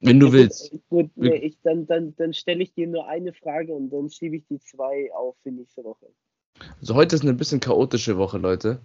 Wenn 0.00 0.18
du 0.18 0.28
ja, 0.28 0.32
willst. 0.32 0.74
Gut, 0.88 1.10
nee, 1.16 1.34
ich, 1.34 1.58
dann, 1.62 1.86
dann, 1.86 2.14
dann 2.16 2.32
stelle 2.32 2.62
ich 2.62 2.72
dir 2.72 2.86
nur 2.86 3.06
eine 3.06 3.34
Frage 3.34 3.74
und 3.74 3.90
dann 3.90 4.08
schiebe 4.08 4.36
ich 4.36 4.46
die 4.48 4.60
zwei 4.60 5.12
auf 5.12 5.36
für 5.42 5.50
nächste 5.50 5.84
Woche. 5.84 6.06
Also 6.80 6.94
heute 6.94 7.16
ist 7.16 7.22
eine 7.22 7.34
bisschen 7.34 7.60
chaotische 7.60 8.16
Woche, 8.16 8.38
Leute. 8.38 8.80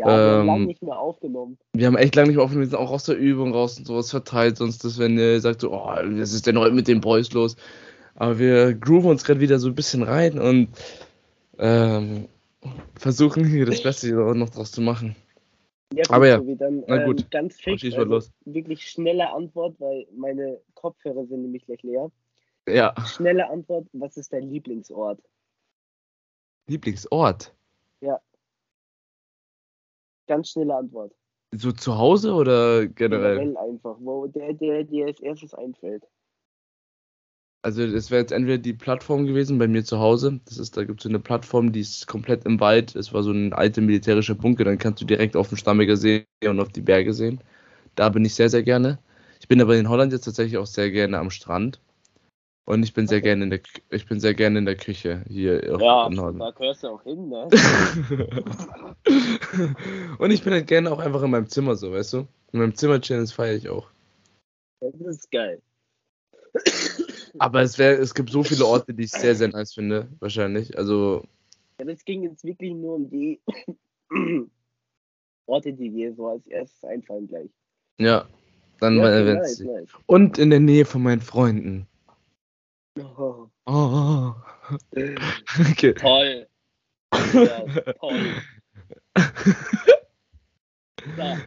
Ja, 0.00 0.06
wir 0.06 0.12
ähm, 0.12 0.38
haben 0.38 0.46
lange 0.46 0.66
nicht 0.66 0.82
mehr 0.82 0.98
aufgenommen. 0.98 1.58
Wir 1.74 1.86
haben 1.86 1.96
echt 1.96 2.14
lange 2.14 2.28
nicht 2.28 2.36
mehr 2.36 2.44
aufgenommen, 2.44 2.66
wir 2.66 2.70
sind 2.70 2.78
auch 2.78 2.90
aus 2.90 3.04
der 3.04 3.18
Übung 3.18 3.52
raus 3.52 3.78
und 3.78 3.86
sowas 3.86 4.10
verteilt, 4.10 4.56
sonst 4.56 4.82
das, 4.82 4.98
wenn 4.98 5.18
ihr 5.18 5.40
sagt 5.40 5.60
so, 5.60 5.72
oh, 5.72 5.86
was 5.86 6.32
ist 6.32 6.46
denn 6.46 6.58
heute 6.58 6.74
mit 6.74 6.88
den 6.88 7.00
Boys 7.00 7.32
los? 7.32 7.56
Aber 8.14 8.38
wir 8.38 8.74
grooven 8.74 9.10
uns 9.10 9.24
gerade 9.24 9.40
wieder 9.40 9.58
so 9.58 9.68
ein 9.68 9.74
bisschen 9.74 10.02
rein 10.02 10.38
und 10.38 10.68
ähm, 11.58 12.28
versuchen 12.94 13.44
hier 13.44 13.66
das 13.66 13.82
Beste 13.82 14.12
noch 14.12 14.50
draus 14.50 14.72
zu 14.72 14.80
machen. 14.80 15.16
Ja, 15.92 16.04
gut, 16.04 16.12
Aber 16.12 16.28
ja, 16.28 16.38
so 16.38 16.54
dann, 16.54 16.84
na 16.86 17.04
gut. 17.04 17.20
Ähm, 17.20 17.26
ganz 17.30 17.56
fix, 17.56 17.84
also 17.84 18.04
los. 18.04 18.30
wirklich 18.46 18.88
schnelle 18.88 19.30
Antwort, 19.32 19.74
weil 19.80 20.06
meine 20.16 20.60
Kopfhörer 20.74 21.26
sind 21.26 21.42
nämlich 21.42 21.66
gleich 21.66 21.82
leer. 21.82 22.10
Ja. 22.68 22.94
Schnelle 23.06 23.50
Antwort, 23.50 23.86
was 23.92 24.16
ist 24.16 24.32
dein 24.32 24.48
Lieblingsort? 24.48 25.20
Lieblingsort? 26.68 27.52
Ja. 28.00 28.20
Ganz 30.30 30.50
schnelle 30.50 30.76
Antwort. 30.76 31.12
So 31.52 31.72
zu 31.72 31.98
Hause 31.98 32.32
oder 32.34 32.86
generell? 32.86 33.38
Generell 33.38 33.56
einfach, 33.56 33.96
wo 33.98 34.28
der, 34.28 34.52
der 34.52 34.84
dir 34.84 35.06
als 35.06 35.18
erstes 35.18 35.52
einfällt. 35.54 36.04
Also 37.62 37.82
es 37.82 38.12
wäre 38.12 38.20
jetzt 38.20 38.30
entweder 38.30 38.58
die 38.58 38.72
Plattform 38.72 39.26
gewesen 39.26 39.58
bei 39.58 39.66
mir 39.66 39.84
zu 39.84 39.98
Hause. 39.98 40.38
Das 40.44 40.58
ist, 40.58 40.76
da 40.76 40.84
gibt 40.84 41.00
es 41.00 41.02
so 41.02 41.08
eine 41.08 41.18
Plattform, 41.18 41.72
die 41.72 41.80
ist 41.80 42.06
komplett 42.06 42.44
im 42.44 42.60
Wald. 42.60 42.94
Es 42.94 43.12
war 43.12 43.24
so 43.24 43.32
ein 43.32 43.52
alter 43.52 43.80
militärischer 43.80 44.36
Bunker, 44.36 44.62
dann 44.62 44.78
kannst 44.78 45.02
du 45.02 45.04
direkt 45.04 45.34
auf 45.34 45.48
den 45.48 45.58
Stammiger 45.58 45.96
See 45.96 46.26
und 46.44 46.60
auf 46.60 46.68
die 46.68 46.80
Berge 46.80 47.12
sehen. 47.12 47.42
Da 47.96 48.08
bin 48.08 48.24
ich 48.24 48.36
sehr, 48.36 48.50
sehr 48.50 48.62
gerne. 48.62 49.00
Ich 49.40 49.48
bin 49.48 49.60
aber 49.60 49.76
in 49.76 49.88
Holland 49.88 50.12
jetzt 50.12 50.26
tatsächlich 50.26 50.58
auch 50.58 50.66
sehr 50.66 50.92
gerne 50.92 51.18
am 51.18 51.30
Strand. 51.30 51.80
Und 52.64 52.82
ich 52.82 52.94
bin 52.94 53.06
sehr 53.08 53.20
gerne 53.20 53.44
in 53.44 53.50
der 53.50 53.60
ich 53.90 54.06
bin 54.06 54.20
sehr 54.20 54.34
gerne 54.34 54.58
in 54.58 54.66
der 54.66 54.76
Küche 54.76 55.24
hier 55.28 55.64
ja, 55.64 56.06
in 56.06 56.14
Norden. 56.14 56.38
Da 56.38 56.50
gehörst 56.50 56.84
du 56.84 56.88
auch 56.88 57.02
hin, 57.02 57.28
ne? 57.28 57.48
und 60.18 60.30
ich 60.30 60.44
bin 60.44 60.52
halt 60.52 60.66
gerne 60.68 60.92
auch 60.92 61.00
einfach 61.00 61.22
in 61.22 61.30
meinem 61.30 61.48
Zimmer 61.48 61.74
so, 61.74 61.90
weißt 61.92 62.12
du? 62.12 62.28
In 62.52 62.60
meinem 62.60 62.74
Zimmer 62.74 63.00
chillen, 63.00 63.22
das 63.22 63.32
feiere 63.32 63.56
ich 63.56 63.68
auch. 63.68 63.90
Das 64.80 64.94
ist 64.94 65.30
geil. 65.30 65.60
Aber 67.38 67.62
es 67.62 67.78
wäre, 67.78 67.94
es 67.94 68.14
gibt 68.14 68.30
so 68.30 68.42
viele 68.42 68.66
Orte, 68.66 68.92
die 68.94 69.04
ich 69.04 69.12
sehr, 69.12 69.34
sehr 69.34 69.48
nice 69.48 69.74
finde, 69.74 70.08
wahrscheinlich. 70.18 70.76
Also. 70.76 71.24
Ja, 71.78 71.86
das 71.86 72.04
ging 72.04 72.22
jetzt 72.22 72.44
wirklich 72.44 72.74
nur 72.74 72.96
um 72.96 73.10
die 73.10 73.40
Orte, 75.46 75.72
die 75.72 75.90
dir 75.90 76.14
so 76.14 76.28
als 76.28 76.46
erstes 76.46 76.84
einfallen 76.84 77.28
gleich. 77.28 77.50
Ja, 77.98 78.26
dann 78.80 78.96
ja, 78.96 79.02
mal 79.02 79.34
nice, 79.34 79.60
nice. 79.60 79.88
Und 80.06 80.38
in 80.38 80.50
der 80.50 80.60
Nähe 80.60 80.84
von 80.84 81.02
meinen 81.02 81.20
Freunden. 81.20 81.86
Oh. 83.02 83.48
oh. 83.66 84.34
Okay. 85.72 85.94
Toll. 85.94 86.46
Ja, 87.12 87.64
toll. 87.94 88.34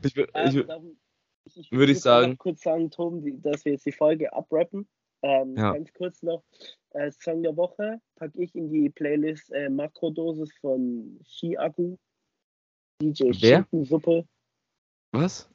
Ich, 0.03 0.17
ich, 0.17 0.25
ich, 0.35 1.57
ich 1.57 1.71
würde 1.71 1.91
ich 1.91 2.01
sagen. 2.01 2.37
kurz 2.37 2.61
sagen, 2.61 2.89
Tom, 2.89 3.41
dass 3.41 3.65
wir 3.65 3.73
jetzt 3.73 3.85
die 3.85 3.91
Folge 3.91 4.33
abrappen. 4.33 4.87
Ähm, 5.21 5.55
ja. 5.55 5.73
Ganz 5.73 5.93
kurz 5.93 6.21
noch, 6.21 6.43
äh, 6.91 7.09
Song 7.11 7.43
der 7.43 7.55
Woche 7.55 8.01
packe 8.15 8.41
ich 8.43 8.53
in 8.55 8.69
die 8.69 8.89
Playlist 8.89 9.51
äh, 9.51 9.69
Makrodosis 9.69 10.53
von 10.59 11.19
Ski-Akku. 11.25 11.97
DJ 13.01 13.31
Schinkensuppe. 13.31 14.27
Was? 15.13 15.49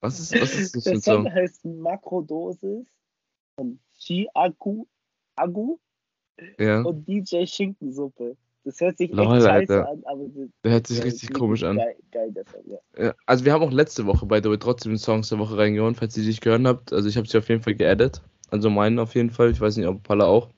was 0.00 0.20
ist, 0.20 0.40
was 0.40 0.54
ist 0.54 0.76
das 0.76 0.84
Der 0.84 1.00
Song, 1.00 1.24
Song 1.24 1.34
heißt 1.34 1.64
Makrodosis 1.64 2.86
von 3.56 3.78
Ski-Akku 4.02 4.86
Agu 5.36 5.78
ja. 6.58 6.82
und 6.82 7.06
DJ 7.06 7.46
Schinkensuppe. 7.46 8.36
Das 8.64 8.80
hört 8.80 8.96
sich 8.96 9.10
Lol, 9.10 9.36
echt 9.36 9.44
scheiße 9.44 9.88
an, 9.88 10.02
aber 10.04 10.24
das, 10.34 10.48
der 10.62 10.72
hört 10.72 10.86
sich 10.86 11.02
richtig 11.02 11.32
komisch 11.32 11.64
an. 11.64 11.78
Geil, 11.78 11.96
geil 12.12 12.32
Song, 12.32 12.62
ja. 12.66 13.04
ja. 13.06 13.14
Also 13.26 13.44
wir 13.44 13.52
haben 13.52 13.62
auch 13.62 13.72
letzte 13.72 14.06
Woche 14.06 14.24
bei 14.26 14.40
der 14.40 14.56
trotzdem 14.58 14.96
Songs 14.98 15.30
der 15.30 15.38
Woche 15.40 15.58
reingehauen, 15.58 15.96
falls 15.96 16.16
ihr 16.16 16.22
die 16.22 16.28
nicht 16.28 16.42
gehört 16.42 16.64
habt. 16.64 16.92
Also 16.92 17.08
ich 17.08 17.16
habe 17.16 17.26
sie 17.26 17.38
auf 17.38 17.48
jeden 17.48 17.62
Fall 17.62 17.74
geaddet. 17.74 18.22
Also 18.50 18.70
meinen 18.70 18.98
auf 18.98 19.14
jeden 19.14 19.30
Fall. 19.30 19.50
Ich 19.50 19.60
weiß 19.60 19.76
nicht, 19.76 19.88
ob 19.88 20.02
Palla 20.04 20.26
auch. 20.26 20.48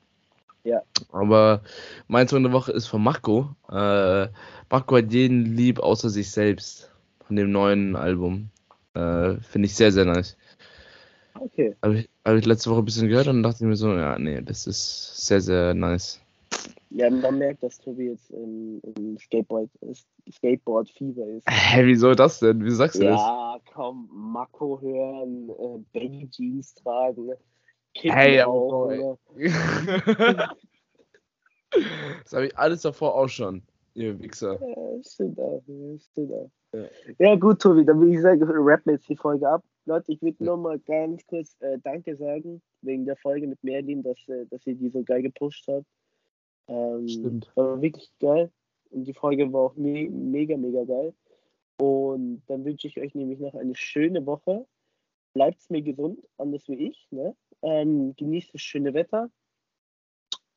Ja. 0.63 0.81
Aber 1.11 1.61
mein 2.07 2.27
Song 2.27 2.43
der 2.43 2.51
Woche 2.51 2.71
ist 2.71 2.87
von 2.87 3.01
Marco. 3.01 3.55
Äh, 3.69 4.27
Marco 4.69 4.97
hat 4.97 5.11
jeden 5.11 5.45
lieb 5.55 5.79
außer 5.79 6.09
sich 6.09 6.29
selbst. 6.29 6.91
Von 7.25 7.37
dem 7.37 7.51
neuen 7.51 7.95
Album. 7.95 8.49
Äh, 8.93 9.37
Finde 9.37 9.65
ich 9.65 9.75
sehr, 9.75 9.91
sehr 9.91 10.05
nice. 10.05 10.37
Okay. 11.39 11.75
Habe 11.81 11.99
ich, 11.99 12.09
hab 12.23 12.35
ich 12.35 12.45
letzte 12.45 12.71
Woche 12.71 12.79
ein 12.79 12.85
bisschen 12.85 13.07
gehört 13.07 13.27
und 13.27 13.43
dachte 13.43 13.65
mir 13.65 13.75
so, 13.75 13.93
ja, 13.93 14.17
nee, 14.17 14.41
das 14.41 14.67
ist 14.67 15.27
sehr, 15.27 15.41
sehr 15.41 15.73
nice. 15.73 16.21
Ja, 16.91 17.09
man 17.09 17.39
merkt, 17.39 17.61
dass 17.61 17.77
Tobi 17.79 18.05
jetzt 18.11 18.29
im, 18.31 18.79
im 18.95 19.17
Skateboard, 19.17 19.69
Skateboard-Fieber 20.31 21.27
ist. 21.27 21.45
Hä, 21.49 21.85
wieso 21.85 22.13
das 22.13 22.39
denn? 22.39 22.63
Wie 22.63 22.71
sagst 22.71 22.99
du 22.99 23.03
ja, 23.03 23.11
das? 23.11 23.19
Ja, 23.19 23.57
komm, 23.73 24.09
Mako 24.13 24.79
hören, 24.81 25.49
äh, 25.49 25.83
Baggy 25.93 26.29
Jeans 26.29 26.73
tragen, 26.75 27.31
Kippen 27.93 28.15
hey, 28.15 28.41
auch. 28.43 28.87
Ne? 28.87 29.17
das 32.23 32.33
habe 32.33 32.47
ich 32.47 32.57
alles 32.57 32.81
davor 32.83 33.15
auch 33.15 33.27
schon, 33.27 33.61
ihr 33.93 34.17
Wichser. 34.19 34.57
Ja, 34.61 35.03
stimmt 35.03 35.39
auch, 35.39 35.61
stimmt 36.11 36.31
auch. 36.31 36.49
Ja. 36.73 36.85
ja 37.19 37.35
gut, 37.35 37.61
Tobi, 37.61 37.83
dann 37.83 37.99
würde 37.99 38.13
ich 38.13 38.21
sagen, 38.21 38.41
rappen 38.43 38.93
jetzt 38.93 39.09
die 39.09 39.17
Folge 39.17 39.49
ab. 39.49 39.63
Leute, 39.85 40.11
ich 40.11 40.21
würde 40.21 40.43
nur 40.43 40.57
mal 40.57 40.79
ganz 40.79 41.25
kurz 41.27 41.55
äh, 41.61 41.77
Danke 41.79 42.15
sagen, 42.15 42.61
wegen 42.81 43.05
der 43.05 43.15
Folge 43.17 43.47
mit 43.47 43.63
Merlin, 43.63 44.03
dass, 44.03 44.17
äh, 44.27 44.45
dass 44.47 44.65
ihr 44.65 44.75
die 44.75 44.89
so 44.89 45.03
geil 45.03 45.21
gepusht 45.21 45.67
habt. 45.67 45.85
Ähm, 46.67 47.07
Stimmt. 47.07 47.51
War 47.55 47.81
wirklich 47.81 48.11
geil. 48.19 48.51
Und 48.89 49.05
die 49.05 49.13
Folge 49.13 49.51
war 49.51 49.61
auch 49.61 49.75
me 49.75 50.09
mega, 50.09 50.57
mega 50.57 50.83
geil. 50.83 51.13
Und 51.77 52.43
dann 52.47 52.63
wünsche 52.65 52.87
ich 52.87 52.99
euch 52.99 53.13
nämlich 53.15 53.39
noch 53.39 53.53
eine 53.53 53.75
schöne 53.75 54.25
Woche. 54.25 54.65
Bleibt 55.33 55.69
mir 55.69 55.81
gesund, 55.81 56.19
anders 56.37 56.67
wie 56.67 56.87
ich. 56.87 57.07
Ne? 57.11 57.35
Ähm, 57.61 58.15
genießt 58.15 58.53
das 58.53 58.61
schöne 58.61 58.93
Wetter 58.93 59.29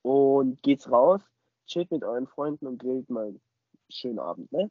und 0.02 0.62
geht's 0.62 0.90
raus, 0.90 1.20
chillt 1.66 1.90
mit 1.90 2.04
euren 2.04 2.26
Freunden 2.26 2.66
und 2.66 2.78
grillt 2.78 3.10
mal 3.10 3.26
einen 3.26 3.40
schönen 3.88 4.18
Abend. 4.18 4.50
Ne? 4.52 4.70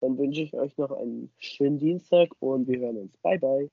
Dann 0.00 0.16
wünsche 0.16 0.42
ich 0.42 0.54
euch 0.54 0.76
noch 0.78 0.92
einen 0.92 1.32
schönen 1.38 1.78
Dienstag 1.78 2.30
und 2.38 2.68
wir 2.68 2.78
hören 2.78 2.98
uns. 2.98 3.16
Bye, 3.18 3.38
bye. 3.38 3.70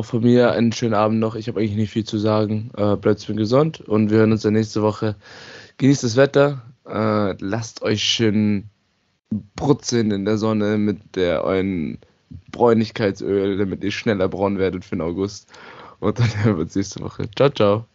Auch 0.00 0.06
von 0.06 0.22
mir 0.22 0.52
einen 0.52 0.72
schönen 0.72 0.94
Abend 0.94 1.20
noch. 1.20 1.34
Ich 1.34 1.46
habe 1.46 1.60
eigentlich 1.60 1.76
nicht 1.76 1.90
viel 1.90 2.04
zu 2.04 2.16
sagen. 2.16 2.70
Äh, 2.74 2.96
bleibt 2.96 3.28
mir 3.28 3.34
gesund 3.34 3.82
und 3.82 4.10
wir 4.10 4.16
hören 4.16 4.32
uns 4.32 4.40
dann 4.40 4.54
nächste 4.54 4.80
Woche. 4.80 5.14
Genießt 5.76 6.04
das 6.04 6.16
Wetter. 6.16 6.62
Äh, 6.88 7.34
lasst 7.38 7.82
euch 7.82 8.02
schön 8.02 8.70
brutzeln 9.56 10.10
in 10.10 10.24
der 10.24 10.38
Sonne 10.38 10.78
mit 10.78 11.16
der 11.16 11.44
euren 11.44 11.98
Bräunlichkeitsöl, 12.50 13.58
damit 13.58 13.84
ihr 13.84 13.90
schneller 13.90 14.28
braun 14.28 14.56
werdet 14.56 14.86
für 14.86 14.96
den 14.96 15.02
August. 15.02 15.52
Und 15.98 16.18
dann 16.18 16.28
hören 16.44 16.56
wir 16.56 16.62
uns 16.62 16.74
nächste 16.74 17.00
Woche. 17.00 17.28
Ciao, 17.36 17.50
ciao. 17.50 17.89